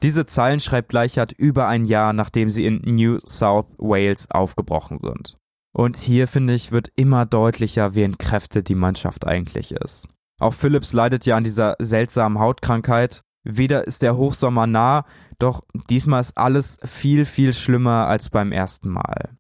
[0.04, 5.38] Diese Zeilen schreibt Gleichert über ein Jahr, nachdem sie in New South Wales aufgebrochen sind.
[5.74, 10.06] Und hier, finde ich, wird immer deutlicher, wie entkräftet die Mannschaft eigentlich ist.
[10.38, 13.22] Auch Phillips leidet ja an dieser seltsamen Hautkrankheit.
[13.44, 15.06] Wieder ist der Hochsommer nah,
[15.38, 19.38] doch diesmal ist alles viel, viel schlimmer als beim ersten Mal.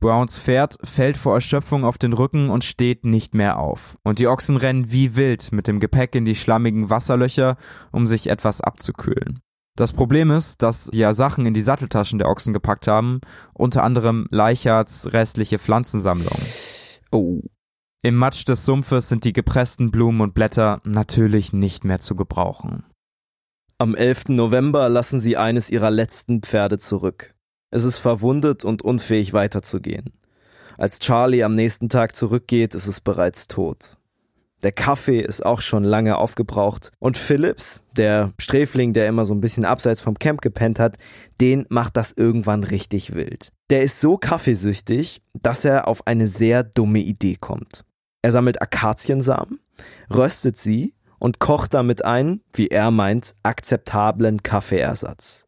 [0.00, 3.96] Browns Pferd fällt vor Erschöpfung auf den Rücken und steht nicht mehr auf.
[4.02, 7.56] Und die Ochsen rennen wie wild mit dem Gepäck in die schlammigen Wasserlöcher,
[7.90, 9.40] um sich etwas abzukühlen.
[9.76, 13.20] Das Problem ist, dass die ja Sachen in die Satteltaschen der Ochsen gepackt haben,
[13.52, 16.38] unter anderem Leichards restliche Pflanzensammlung.
[17.10, 17.40] Oh.
[18.02, 22.84] Im Matsch des Sumpfes sind die gepressten Blumen und Blätter natürlich nicht mehr zu gebrauchen.
[23.78, 24.28] Am 11.
[24.28, 27.34] November lassen sie eines ihrer letzten Pferde zurück.
[27.72, 30.12] Es ist verwundet und unfähig weiterzugehen.
[30.78, 33.96] Als Charlie am nächsten Tag zurückgeht, ist es bereits tot.
[34.64, 36.90] Der Kaffee ist auch schon lange aufgebraucht.
[36.98, 40.96] Und Phillips, der Sträfling, der immer so ein bisschen abseits vom Camp gepennt hat,
[41.38, 43.52] den macht das irgendwann richtig wild.
[43.68, 47.84] Der ist so kaffeesüchtig, dass er auf eine sehr dumme Idee kommt.
[48.22, 49.60] Er sammelt Akaziensamen,
[50.10, 55.44] röstet sie und kocht damit einen, wie er meint, akzeptablen Kaffeeersatz.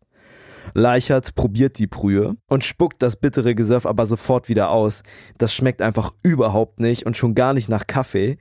[0.75, 5.05] Leichert probiert die Brühe und spuckt das bittere Gesöff aber sofort wieder aus.
[5.39, 8.37] Das schmeckt einfach überhaupt nicht und schon gar nicht nach Kaffee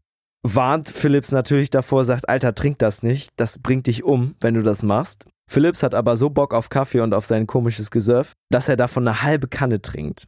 [0.46, 4.62] warnt Phillips natürlich davor, sagt, Alter, trink das nicht, das bringt dich um, wenn du
[4.62, 5.26] das machst.
[5.50, 9.08] Phillips hat aber so Bock auf Kaffee und auf sein komisches Gesurf, dass er davon
[9.08, 10.28] eine halbe Kanne trinkt.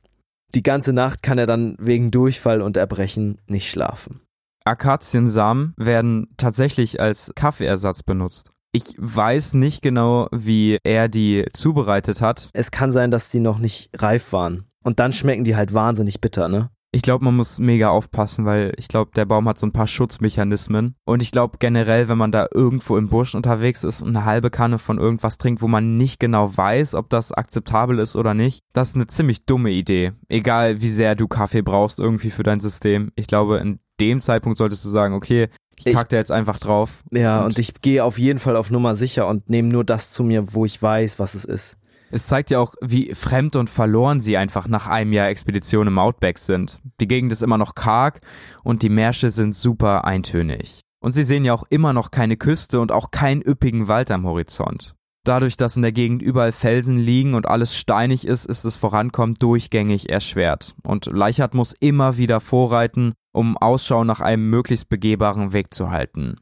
[0.55, 4.21] Die ganze Nacht kann er dann wegen Durchfall und Erbrechen nicht schlafen.
[4.65, 8.51] Akaziensamen werden tatsächlich als Kaffeeersatz benutzt.
[8.71, 12.49] Ich weiß nicht genau, wie er die zubereitet hat.
[12.53, 14.65] Es kann sein, dass die noch nicht reif waren.
[14.83, 16.69] Und dann schmecken die halt wahnsinnig bitter, ne?
[16.97, 19.85] Ich glaube, man muss mega aufpassen, weil ich glaube, der Baum hat so ein paar
[19.85, 20.95] Schutzmechanismen.
[21.05, 24.49] Und ich glaube generell, wenn man da irgendwo im Busch unterwegs ist und eine halbe
[24.49, 28.63] Kanne von irgendwas trinkt, wo man nicht genau weiß, ob das akzeptabel ist oder nicht,
[28.73, 30.13] das ist eine ziemlich dumme Idee.
[30.27, 33.11] Egal wie sehr du Kaffee brauchst irgendwie für dein System.
[33.15, 35.49] Ich glaube, in dem Zeitpunkt solltest du sagen, okay,
[35.83, 37.03] ich kack da jetzt einfach drauf.
[37.11, 40.13] Ja, und, und ich gehe auf jeden Fall auf Nummer sicher und nehme nur das
[40.13, 41.77] zu mir, wo ich weiß, was es ist.
[42.09, 45.99] Es zeigt ja auch, wie fremd und verloren sie einfach nach einem Jahr Expedition im
[45.99, 46.79] Outback sind.
[47.01, 48.21] Die Gegend ist immer noch karg
[48.63, 50.81] und die Märsche sind super eintönig.
[50.99, 54.25] Und sie sehen ja auch immer noch keine Küste und auch keinen üppigen Wald am
[54.25, 54.95] Horizont.
[55.27, 59.35] Dadurch, dass in der Gegend überall Felsen liegen und alles steinig ist, ist das Vorankommen
[59.35, 60.73] durchgängig erschwert.
[60.83, 66.37] Und Leichhardt muss immer wieder vorreiten, um Ausschau nach einem möglichst begehbaren Weg zu halten.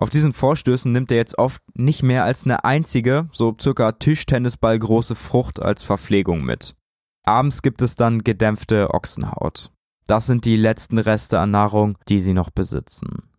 [0.00, 4.78] Auf diesen Vorstößen nimmt er jetzt oft nicht mehr als eine einzige, so circa Tischtennisball
[4.78, 6.74] große Frucht als Verpflegung mit.
[7.22, 9.70] Abends gibt es dann gedämpfte Ochsenhaut.
[10.06, 13.30] Das sind die letzten Reste an Nahrung, die sie noch besitzen.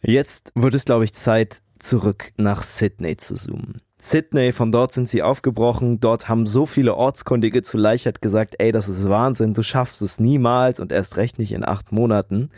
[0.00, 3.82] Jetzt wird es, glaube ich, Zeit, zurück nach Sydney zu zoomen.
[4.04, 6.00] Sydney, von dort sind sie aufgebrochen.
[6.00, 10.18] Dort haben so viele Ortskundige zu Leichert gesagt, ey, das ist Wahnsinn, du schaffst es
[10.18, 12.48] niemals und erst recht nicht in acht Monaten.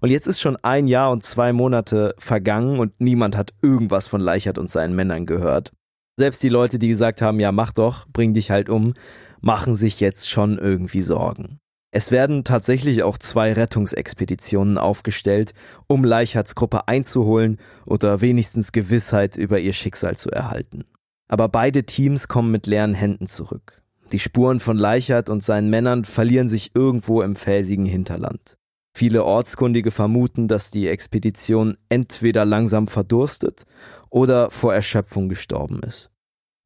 [0.00, 4.20] Und jetzt ist schon ein Jahr und zwei Monate vergangen und niemand hat irgendwas von
[4.20, 5.72] Leichert und seinen Männern gehört.
[6.16, 8.94] Selbst die Leute, die gesagt haben, ja, mach doch, bring dich halt um,
[9.40, 11.58] machen sich jetzt schon irgendwie Sorgen.
[11.96, 15.54] Es werden tatsächlich auch zwei Rettungsexpeditionen aufgestellt,
[15.86, 20.86] um Leicherts Gruppe einzuholen oder wenigstens Gewissheit über ihr Schicksal zu erhalten.
[21.28, 23.84] Aber beide Teams kommen mit leeren Händen zurück.
[24.10, 28.58] Die Spuren von Leichert und seinen Männern verlieren sich irgendwo im felsigen Hinterland.
[28.92, 33.66] Viele Ortskundige vermuten, dass die Expedition entweder langsam verdurstet
[34.10, 36.10] oder vor Erschöpfung gestorben ist.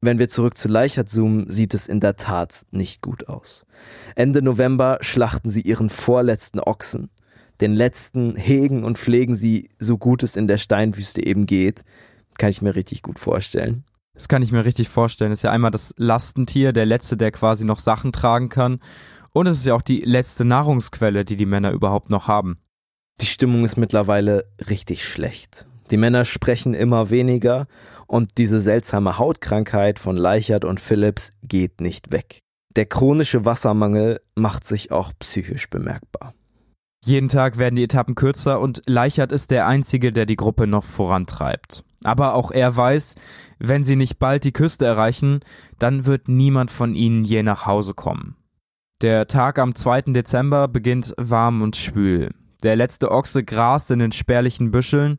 [0.01, 3.65] Wenn wir zurück zu Leichert zoomen, sieht es in der Tat nicht gut aus.
[4.15, 7.09] Ende November schlachten sie ihren vorletzten Ochsen.
[7.59, 11.83] Den letzten hegen und pflegen sie, so gut es in der Steinwüste eben geht.
[12.37, 13.83] Kann ich mir richtig gut vorstellen.
[14.13, 15.31] Das kann ich mir richtig vorstellen.
[15.31, 18.79] Das ist ja einmal das Lastentier, der letzte, der quasi noch Sachen tragen kann.
[19.33, 22.57] Und es ist ja auch die letzte Nahrungsquelle, die die Männer überhaupt noch haben.
[23.19, 25.67] Die Stimmung ist mittlerweile richtig schlecht.
[25.91, 27.67] Die Männer sprechen immer weniger
[28.09, 32.39] und diese seltsame Hautkrankheit von Leichert und Phillips geht nicht weg.
[32.75, 36.33] Der chronische Wassermangel macht sich auch psychisch bemerkbar.
[37.05, 40.83] Jeden Tag werden die Etappen kürzer und Leichert ist der Einzige, der die Gruppe noch
[40.83, 41.85] vorantreibt.
[42.03, 43.15] Aber auch er weiß,
[43.59, 45.41] wenn sie nicht bald die Küste erreichen,
[45.77, 48.35] dann wird niemand von ihnen je nach Hause kommen.
[49.01, 50.13] Der Tag am 2.
[50.13, 52.31] Dezember beginnt warm und schwül.
[52.63, 55.17] Der letzte Ochse grast in den spärlichen Büscheln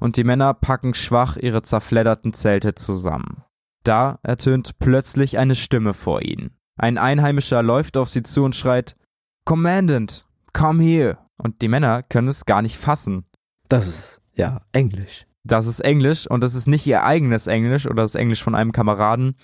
[0.00, 3.44] und die Männer packen schwach ihre zerfledderten Zelte zusammen.
[3.84, 6.56] Da ertönt plötzlich eine Stimme vor ihnen.
[6.76, 8.96] Ein Einheimischer läuft auf sie zu und schreit
[9.44, 11.18] Commandant, come here.
[11.36, 13.24] Und die Männer können es gar nicht fassen.
[13.68, 15.26] Das ist ja Englisch.
[15.44, 18.72] Das ist Englisch und das ist nicht ihr eigenes Englisch oder das Englisch von einem
[18.72, 19.36] Kameraden.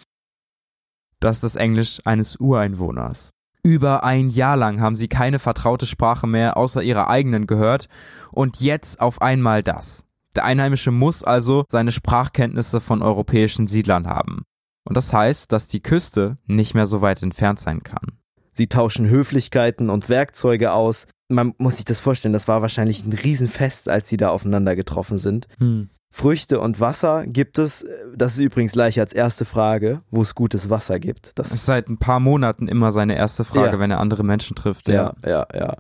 [1.21, 3.31] Das ist das Englisch eines Ureinwohners.
[3.63, 7.89] Über ein Jahr lang haben sie keine vertraute Sprache mehr außer ihrer eigenen gehört
[8.31, 10.06] und jetzt auf einmal das.
[10.37, 14.43] Der Einheimische muss also seine Sprachkenntnisse von europäischen Siedlern haben.
[14.85, 18.19] Und das heißt, dass die Küste nicht mehr so weit entfernt sein kann.
[18.53, 21.07] Sie tauschen Höflichkeiten und Werkzeuge aus.
[21.29, 25.19] Man muss sich das vorstellen, das war wahrscheinlich ein Riesenfest, als sie da aufeinander getroffen
[25.19, 25.49] sind.
[25.59, 25.91] Hm.
[26.11, 30.71] Früchte und Wasser gibt es, das ist übrigens gleich als erste Frage, wo es gutes
[30.71, 31.39] Wasser gibt.
[31.39, 33.79] Das ist seit ein paar Monaten immer seine erste Frage, ja.
[33.79, 34.89] wenn er andere Menschen trifft.
[34.89, 35.13] Ja.
[35.25, 35.77] ja, ja, ja.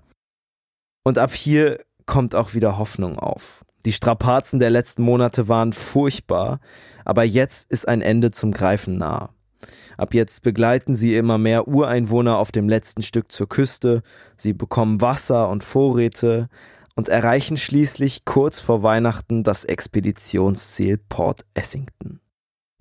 [1.04, 3.64] Und ab hier kommt auch wieder Hoffnung auf.
[3.86, 6.58] Die Strapazen der letzten Monate waren furchtbar,
[7.04, 9.30] aber jetzt ist ein Ende zum Greifen nah.
[9.96, 14.02] Ab jetzt begleiten sie immer mehr Ureinwohner auf dem letzten Stück zur Küste,
[14.36, 16.48] sie bekommen Wasser und Vorräte
[16.96, 22.18] und erreichen schließlich kurz vor Weihnachten das Expeditionsziel Port Essington.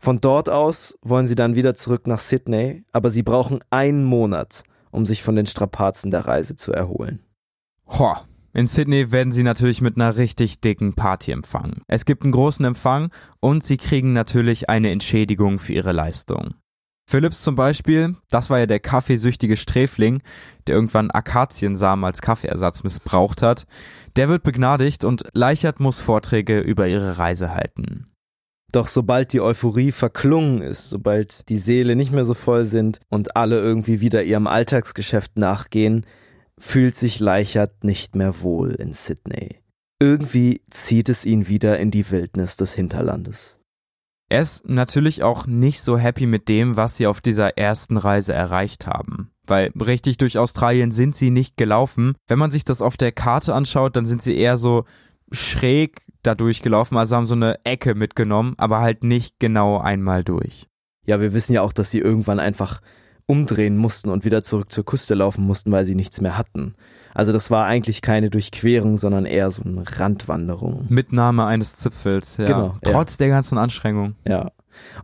[0.01, 4.63] Von dort aus wollen sie dann wieder zurück nach Sydney, aber sie brauchen einen Monat,
[4.89, 7.21] um sich von den Strapazen der Reise zu erholen.
[7.89, 8.15] Ho,
[8.55, 11.81] in Sydney werden sie natürlich mit einer richtig dicken Party empfangen.
[11.87, 16.55] Es gibt einen großen Empfang und sie kriegen natürlich eine Entschädigung für ihre Leistung.
[17.07, 20.23] Philips zum Beispiel, das war ja der kaffeesüchtige Sträfling,
[20.67, 23.67] der irgendwann Akaziensamen als Kaffeeersatz missbraucht hat.
[24.15, 28.07] Der wird begnadigt und Leichert muss Vorträge über ihre Reise halten.
[28.71, 33.35] Doch sobald die Euphorie verklungen ist, sobald die Seele nicht mehr so voll sind und
[33.35, 36.05] alle irgendwie wieder ihrem Alltagsgeschäft nachgehen,
[36.59, 39.59] fühlt sich Leichert nicht mehr wohl in Sydney.
[39.99, 43.59] Irgendwie zieht es ihn wieder in die Wildnis des Hinterlandes.
[44.29, 48.33] Er ist natürlich auch nicht so happy mit dem, was sie auf dieser ersten Reise
[48.33, 49.31] erreicht haben.
[49.45, 52.15] Weil richtig durch Australien sind sie nicht gelaufen.
[52.27, 54.85] Wenn man sich das auf der Karte anschaut, dann sind sie eher so
[55.31, 60.67] schräg da durchgelaufen, also haben so eine Ecke mitgenommen, aber halt nicht genau einmal durch.
[61.05, 62.81] Ja, wir wissen ja auch, dass sie irgendwann einfach
[63.27, 66.75] umdrehen mussten und wieder zurück zur Küste laufen mussten, weil sie nichts mehr hatten.
[67.13, 70.85] Also das war eigentlich keine Durchquerung, sondern eher so eine Randwanderung.
[70.89, 72.45] Mitnahme eines Zipfels, ja.
[72.45, 73.17] Genau, Trotz ja.
[73.19, 74.15] der ganzen Anstrengung.
[74.27, 74.51] Ja.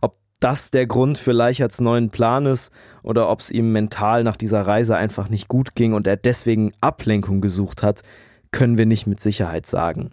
[0.00, 4.36] Ob das der Grund für Leicherts neuen Plan ist oder ob es ihm mental nach
[4.36, 8.02] dieser Reise einfach nicht gut ging und er deswegen Ablenkung gesucht hat,
[8.50, 10.10] können wir nicht mit Sicherheit sagen.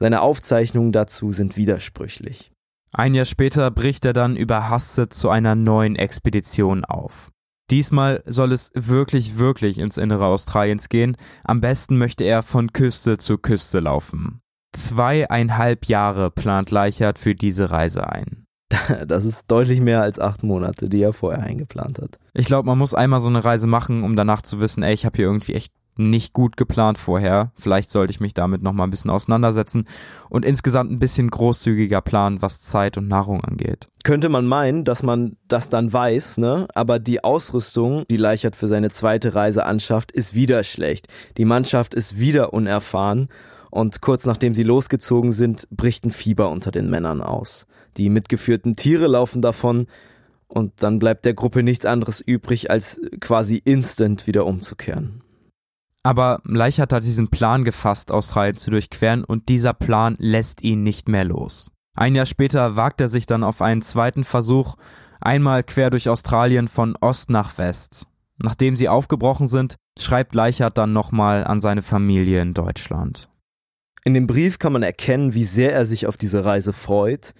[0.00, 2.50] Seine Aufzeichnungen dazu sind widersprüchlich.
[2.92, 7.30] Ein Jahr später bricht er dann überhastet zu einer neuen Expedition auf.
[7.70, 11.16] Diesmal soll es wirklich, wirklich ins Innere Australiens gehen.
[11.42, 14.40] Am besten möchte er von Küste zu Küste laufen.
[14.72, 18.46] Zweieinhalb Jahre plant Leichert für diese Reise ein.
[19.06, 22.18] Das ist deutlich mehr als acht Monate, die er vorher eingeplant hat.
[22.34, 25.04] Ich glaube, man muss einmal so eine Reise machen, um danach zu wissen, ey, ich
[25.06, 27.52] habe hier irgendwie echt nicht gut geplant vorher.
[27.54, 29.86] Vielleicht sollte ich mich damit noch mal ein bisschen auseinandersetzen
[30.28, 33.88] und insgesamt ein bisschen großzügiger planen, was Zeit und Nahrung angeht.
[34.04, 36.68] Könnte man meinen, dass man das dann weiß, ne?
[36.74, 41.08] Aber die Ausrüstung, die Leichert für seine zweite Reise anschafft, ist wieder schlecht.
[41.38, 43.28] Die Mannschaft ist wieder unerfahren
[43.70, 47.66] und kurz nachdem sie losgezogen sind, bricht ein Fieber unter den Männern aus.
[47.96, 49.86] Die mitgeführten Tiere laufen davon
[50.48, 55.22] und dann bleibt der Gruppe nichts anderes übrig, als quasi instant wieder umzukehren.
[56.06, 61.08] Aber Leichert hat diesen Plan gefasst, Australien zu durchqueren und dieser Plan lässt ihn nicht
[61.08, 61.72] mehr los.
[61.96, 64.76] Ein Jahr später wagt er sich dann auf einen zweiten Versuch,
[65.20, 68.06] einmal quer durch Australien von Ost nach West.
[68.38, 73.28] Nachdem sie aufgebrochen sind, schreibt Leichert dann nochmal an seine Familie in Deutschland.
[74.04, 77.34] In dem Brief kann man erkennen, wie sehr er sich auf diese Reise freut,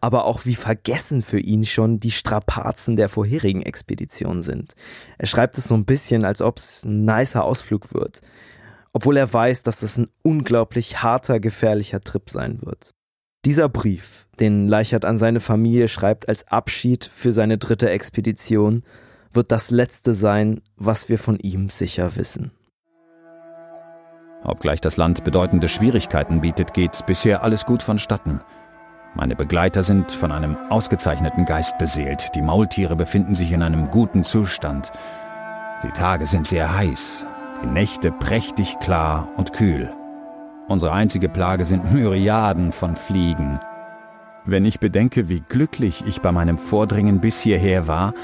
[0.00, 4.74] aber auch wie vergessen für ihn schon die Strapazen der vorherigen Expedition sind.
[5.18, 8.20] Er schreibt es so ein bisschen, als ob es ein nicer Ausflug wird,
[8.92, 12.94] obwohl er weiß, dass das ein unglaublich harter, gefährlicher Trip sein wird.
[13.44, 18.84] Dieser Brief, den Leichert an seine Familie schreibt als Abschied für seine dritte Expedition,
[19.32, 22.52] wird das letzte sein, was wir von ihm sicher wissen.
[24.44, 28.40] Obgleich das Land bedeutende Schwierigkeiten bietet, geht bisher alles gut vonstatten.
[29.16, 32.34] Meine Begleiter sind von einem ausgezeichneten Geist beseelt.
[32.34, 34.90] Die Maultiere befinden sich in einem guten Zustand.
[35.84, 37.24] Die Tage sind sehr heiß,
[37.62, 39.92] die Nächte prächtig klar und kühl.
[40.66, 43.60] Unsere einzige Plage sind Myriaden von Fliegen.
[44.46, 48.14] Wenn ich bedenke, wie glücklich ich bei meinem Vordringen bis hierher war,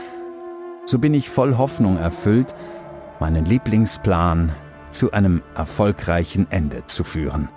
[0.86, 2.52] so bin ich voll Hoffnung erfüllt,
[3.20, 4.52] meinen Lieblingsplan
[4.90, 7.48] zu einem erfolgreichen Ende zu führen.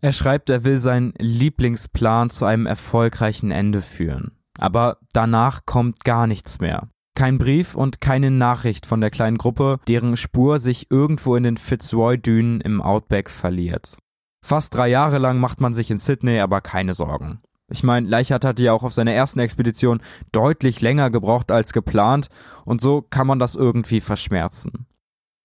[0.00, 4.32] Er schreibt, er will seinen Lieblingsplan zu einem erfolgreichen Ende führen.
[4.58, 6.88] Aber danach kommt gar nichts mehr.
[7.14, 11.56] Kein Brief und keine Nachricht von der kleinen Gruppe, deren Spur sich irgendwo in den
[11.56, 13.98] Fitzroy-Dünen im Outback verliert.
[14.44, 17.40] Fast drei Jahre lang macht man sich in Sydney aber keine Sorgen.
[17.70, 20.00] Ich meine, Leichhardt hatte ja auch auf seiner ersten Expedition
[20.32, 22.28] deutlich länger gebraucht als geplant
[22.64, 24.86] und so kann man das irgendwie verschmerzen.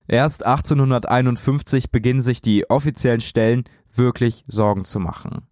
[0.07, 3.63] Erst 1851 beginnen sich die offiziellen Stellen
[3.97, 5.47] wirklich Sorgen zu machen.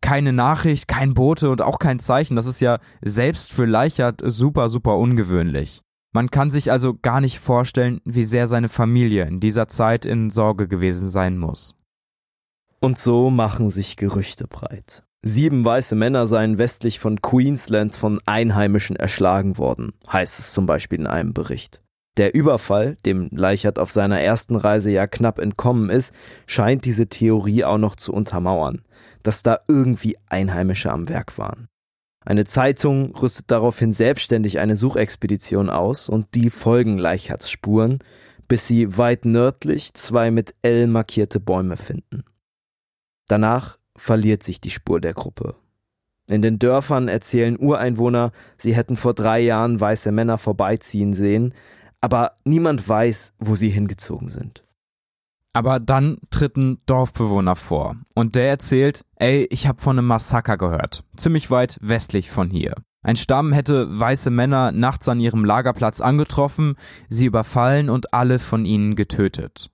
[0.00, 4.68] Keine Nachricht, kein Bote und auch kein Zeichen, das ist ja selbst für Leichert super,
[4.68, 5.82] super ungewöhnlich.
[6.12, 10.28] Man kann sich also gar nicht vorstellen, wie sehr seine Familie in dieser Zeit in
[10.28, 11.76] Sorge gewesen sein muss.
[12.80, 15.04] Und so machen sich Gerüchte breit.
[15.24, 20.98] Sieben weiße Männer seien westlich von Queensland von Einheimischen erschlagen worden, heißt es zum Beispiel
[20.98, 21.82] in einem Bericht.
[22.18, 26.14] Der Überfall, dem Leichert auf seiner ersten Reise ja knapp entkommen ist,
[26.46, 28.82] scheint diese Theorie auch noch zu untermauern,
[29.22, 31.68] dass da irgendwie Einheimische am Werk waren.
[32.24, 37.98] Eine Zeitung rüstet daraufhin selbstständig eine Suchexpedition aus und die folgen Leicherts Spuren,
[38.46, 42.24] bis sie weit nördlich zwei mit L markierte Bäume finden.
[43.26, 45.56] Danach verliert sich die Spur der Gruppe.
[46.28, 51.54] In den Dörfern erzählen Ureinwohner, sie hätten vor drei Jahren weiße Männer vorbeiziehen sehen,
[52.02, 54.64] aber niemand weiß, wo sie hingezogen sind.
[55.54, 60.56] Aber dann tritt ein Dorfbewohner vor und der erzählt, ey, ich habe von einem Massaker
[60.56, 62.74] gehört, ziemlich weit westlich von hier.
[63.02, 66.76] Ein Stamm hätte weiße Männer nachts an ihrem Lagerplatz angetroffen,
[67.08, 69.70] sie überfallen und alle von ihnen getötet.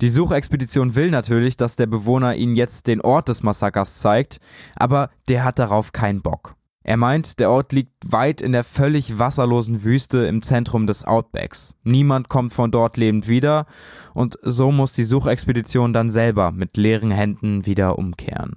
[0.00, 4.40] Die Suchexpedition will natürlich, dass der Bewohner ihnen jetzt den Ort des Massakers zeigt,
[4.74, 6.56] aber der hat darauf keinen Bock.
[6.84, 11.74] Er meint, der Ort liegt weit in der völlig wasserlosen Wüste im Zentrum des Outbacks.
[11.84, 13.66] Niemand kommt von dort lebend wieder
[14.14, 18.56] und so muss die Suchexpedition dann selber mit leeren Händen wieder umkehren.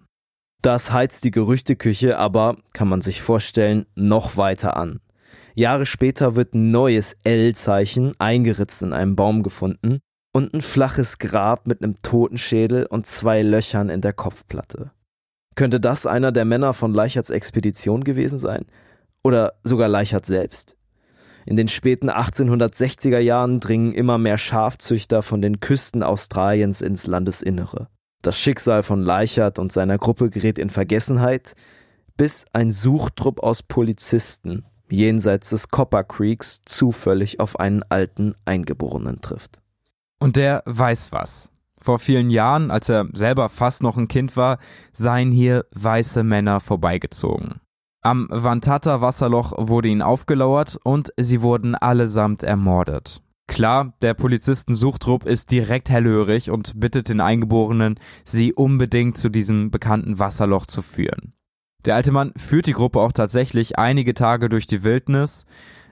[0.62, 5.00] Das heizt die Gerüchteküche aber, kann man sich vorstellen, noch weiter an.
[5.54, 10.00] Jahre später wird ein neues L-Zeichen eingeritzt in einem Baum gefunden
[10.34, 14.92] und ein flaches Grab mit einem Totenschädel und zwei Löchern in der Kopfplatte.
[15.56, 18.66] Könnte das einer der Männer von Leicherts Expedition gewesen sein?
[19.24, 20.76] Oder sogar Leichert selbst?
[21.46, 27.88] In den späten 1860er Jahren dringen immer mehr Schafzüchter von den Küsten Australiens ins Landesinnere.
[28.22, 31.54] Das Schicksal von Leichert und seiner Gruppe gerät in Vergessenheit,
[32.18, 39.60] bis ein Suchtrupp aus Polizisten jenseits des Copper Creeks zufällig auf einen alten Eingeborenen trifft.
[40.20, 41.52] Und der weiß was.
[41.82, 44.58] Vor vielen Jahren, als er selber fast noch ein Kind war,
[44.94, 47.60] seien hier weiße Männer vorbeigezogen.
[48.02, 53.22] Am Vantata Wasserloch wurde ihnen aufgelauert und sie wurden allesamt ermordet.
[53.48, 60.20] Klar, der Polizistensuchtrupp ist direkt hellhörig und bittet den Eingeborenen, sie unbedingt zu diesem bekannten
[60.20, 61.34] Wasserloch zu führen.
[61.86, 65.46] Der alte Mann führt die Gruppe auch tatsächlich einige Tage durch die Wildnis.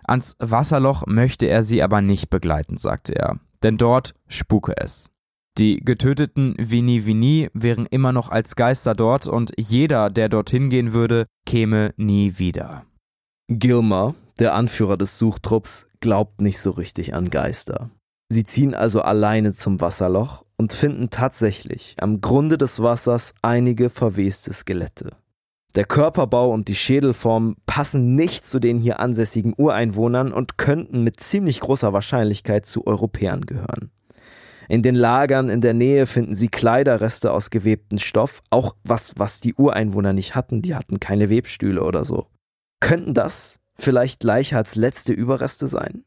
[0.03, 5.12] Ans Wasserloch möchte er sie aber nicht begleiten, sagte er, denn dort spuke es.
[5.59, 10.93] Die getöteten Vini Vini wären immer noch als Geister dort und jeder, der dorthin gehen
[10.93, 12.85] würde, käme nie wieder.
[13.47, 17.91] Gilmer, der Anführer des Suchtrupps, glaubt nicht so richtig an Geister.
[18.29, 24.51] Sie ziehen also alleine zum Wasserloch und finden tatsächlich am Grunde des Wassers einige verweste
[24.51, 25.11] Skelette.
[25.75, 31.19] Der Körperbau und die Schädelform passen nicht zu den hier ansässigen Ureinwohnern und könnten mit
[31.19, 33.91] ziemlich großer Wahrscheinlichkeit zu Europäern gehören.
[34.73, 39.39] In den Lagern in der Nähe finden sie Kleiderreste aus gewebtem Stoff, auch was, was
[39.39, 42.25] die Ureinwohner nicht hatten, die hatten keine Webstühle oder so.
[42.79, 46.05] Könnten das vielleicht Leichhards letzte Überreste sein?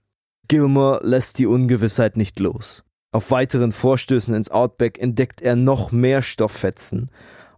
[0.48, 2.84] Gilmore lässt die Ungewissheit nicht los.
[3.12, 7.12] Auf weiteren Vorstößen ins Outback entdeckt er noch mehr Stofffetzen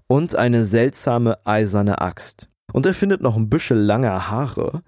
[0.09, 2.51] und eine seltsame eiserne Axt.
[2.75, 4.83] Und er findet noch ein Büschel langer Haare,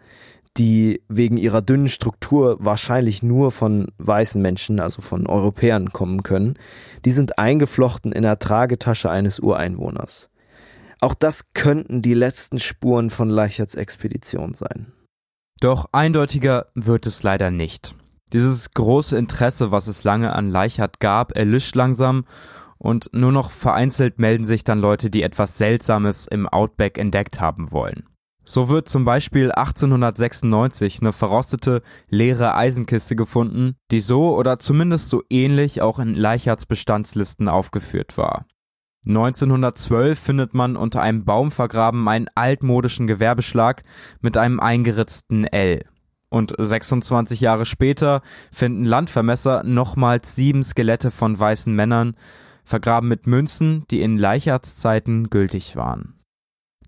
[0.56, 6.58] die wegen ihrer dünnen Struktur wahrscheinlich nur von weißen Menschen, also von Europäern kommen können,
[7.04, 10.30] die sind eingeflochten in der Tragetasche eines Ureinwohners.
[11.00, 14.92] Auch das könnten die letzten Spuren von Leicherts Expedition sein.
[15.60, 17.94] Doch eindeutiger wird es leider nicht.
[18.32, 22.24] Dieses große Interesse, was es lange an Leichert gab, erlischt langsam
[22.78, 27.72] und nur noch vereinzelt melden sich dann Leute, die etwas Seltsames im Outback entdeckt haben
[27.72, 28.09] wollen.
[28.44, 35.22] So wird zum Beispiel 1896 eine verrostete, leere Eisenkiste gefunden, die so oder zumindest so
[35.30, 38.46] ähnlich auch in Leichards Bestandslisten aufgeführt war.
[39.06, 43.82] 1912 findet man unter einem Baum vergraben einen altmodischen Gewerbeschlag
[44.20, 45.84] mit einem eingeritzten L.
[46.28, 48.20] Und 26 Jahre später
[48.52, 52.14] finden Landvermesser nochmals sieben Skelette von weißen Männern,
[52.64, 56.19] vergraben mit Münzen, die in Leichards Zeiten gültig waren.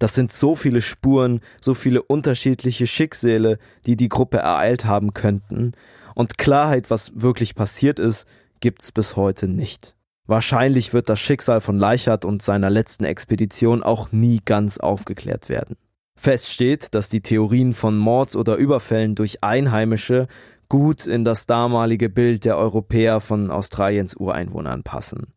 [0.02, 5.74] Das sind so viele Spuren, so viele unterschiedliche Schicksale, die die Gruppe ereilt haben könnten.
[6.16, 8.26] Und Klarheit, was wirklich passiert ist,
[8.58, 9.94] gibt's bis heute nicht.
[10.26, 15.76] Wahrscheinlich wird das Schicksal von Leichert und seiner letzten Expedition auch nie ganz aufgeklärt werden.
[16.16, 20.26] Fest steht, dass die Theorien von Mords oder Überfällen durch Einheimische
[20.68, 25.28] gut in das damalige Bild der Europäer von Australiens Ureinwohnern passen.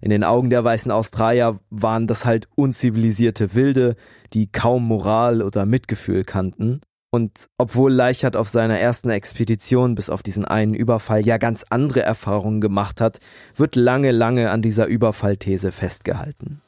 [0.00, 3.96] In den Augen der weißen Australier waren das halt unzivilisierte Wilde,
[4.32, 6.80] die kaum Moral oder Mitgefühl kannten.
[7.12, 12.02] Und obwohl Leichert auf seiner ersten Expedition bis auf diesen einen Überfall ja ganz andere
[12.02, 13.18] Erfahrungen gemacht hat,
[13.56, 16.62] wird lange, lange an dieser Überfallthese festgehalten.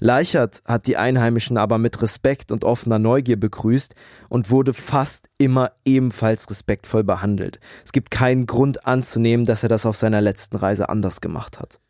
[0.00, 3.94] Leichert hat die Einheimischen aber mit Respekt und offener Neugier begrüßt
[4.28, 7.58] und wurde fast immer ebenfalls respektvoll behandelt.
[7.84, 11.80] Es gibt keinen Grund anzunehmen, dass er das auf seiner letzten Reise anders gemacht hat.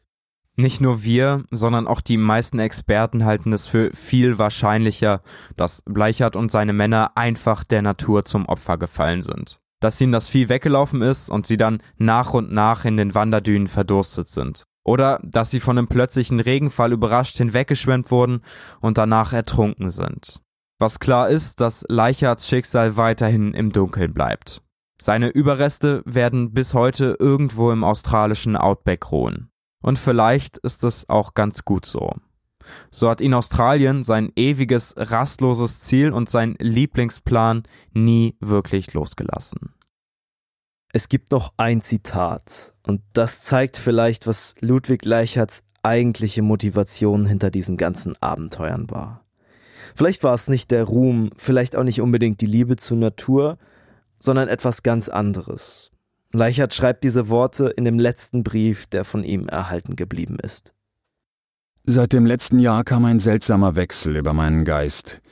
[0.61, 5.23] Nicht nur wir, sondern auch die meisten Experten halten es für viel wahrscheinlicher,
[5.57, 9.61] dass Bleichert und seine Männer einfach der Natur zum Opfer gefallen sind.
[9.79, 13.69] Dass ihnen das Vieh weggelaufen ist und sie dann nach und nach in den Wanderdünen
[13.69, 14.65] verdurstet sind.
[14.85, 18.41] Oder dass sie von einem plötzlichen Regenfall überrascht hinweggeschwemmt wurden
[18.81, 20.41] und danach ertrunken sind.
[20.81, 24.61] Was klar ist, dass Leichards Schicksal weiterhin im Dunkeln bleibt.
[25.01, 29.53] Seine Überreste werden bis heute irgendwo im australischen Outback ruhen.
[29.81, 32.13] Und vielleicht ist es auch ganz gut so.
[32.91, 39.75] So hat ihn Australien, sein ewiges, rastloses Ziel und sein Lieblingsplan nie wirklich losgelassen.
[40.93, 47.51] Es gibt noch ein Zitat, und das zeigt vielleicht, was Ludwig Leicherts eigentliche Motivation hinter
[47.51, 49.25] diesen ganzen Abenteuern war.
[49.95, 53.59] Vielleicht war es nicht der Ruhm, vielleicht auch nicht unbedingt die Liebe zur Natur,
[54.19, 55.91] sondern etwas ganz anderes.
[56.33, 60.75] Leichert schreibt diese Worte in dem letzten Brief, der von ihm erhalten geblieben ist.
[61.85, 65.23] Seit dem letzten Jahr kam ein seltsamer Wechsel über meinen Geist.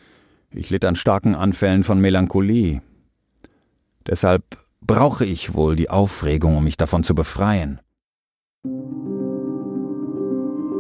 [0.51, 2.81] Ich litt an starken Anfällen von Melancholie.
[4.07, 4.43] Deshalb
[4.81, 7.81] brauche ich wohl die Aufregung, um mich davon zu befreien.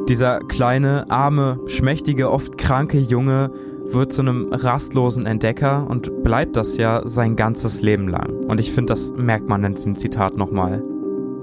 [0.08, 3.50] Dieser kleine, arme, schmächtige, oft kranke Junge
[3.92, 8.44] wird zu einem rastlosen Entdecker und bleibt das ja sein ganzes Leben lang.
[8.46, 10.82] Und ich finde, das merkt man in diesem Zitat nochmal.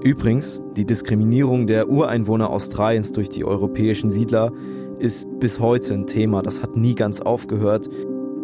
[0.02, 4.52] Übrigens, die Diskriminierung der Ureinwohner Australiens durch die europäischen Siedler
[4.98, 6.42] ist bis heute ein Thema.
[6.42, 7.88] Das hat nie ganz aufgehört.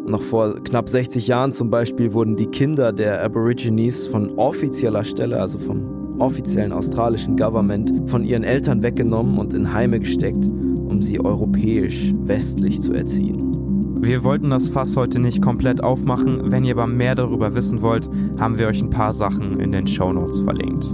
[0.07, 5.39] Noch vor knapp 60 Jahren zum Beispiel wurden die Kinder der Aborigines von offizieller Stelle,
[5.39, 11.21] also vom offiziellen australischen Government, von ihren Eltern weggenommen und in Heime gesteckt, um sie
[11.21, 13.60] europäisch westlich zu erziehen.
[14.03, 16.51] Wir wollten das Fass heute nicht komplett aufmachen.
[16.51, 18.09] Wenn ihr aber mehr darüber wissen wollt,
[18.41, 20.87] haben wir euch ein paar Sachen in den Show Notes verlinkt.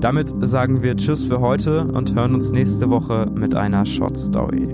[0.00, 4.64] Damit sagen wir Tschüss für heute und hören uns nächste Woche mit einer Short Story.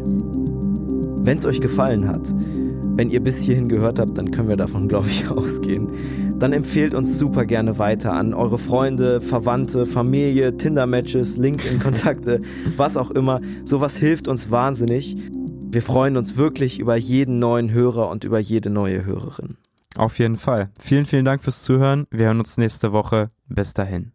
[1.23, 2.35] Wenn es euch gefallen hat,
[2.97, 5.89] wenn ihr bis hierhin gehört habt, dann können wir davon, glaube ich, ausgehen.
[6.39, 12.41] Dann empfehlt uns super gerne weiter an eure Freunde, Verwandte, Familie, Tinder-Matches, LinkedIn-Kontakte,
[12.79, 13.41] was auch immer.
[13.65, 15.17] Sowas hilft uns wahnsinnig.
[15.73, 19.57] Wir freuen uns wirklich über jeden neuen Hörer und über jede neue Hörerin.
[19.97, 20.71] Auf jeden Fall.
[20.81, 22.09] Vielen, vielen Dank fürs Zuhören.
[22.11, 23.31] Wir hören uns nächste Woche.
[23.47, 24.11] Bis dahin.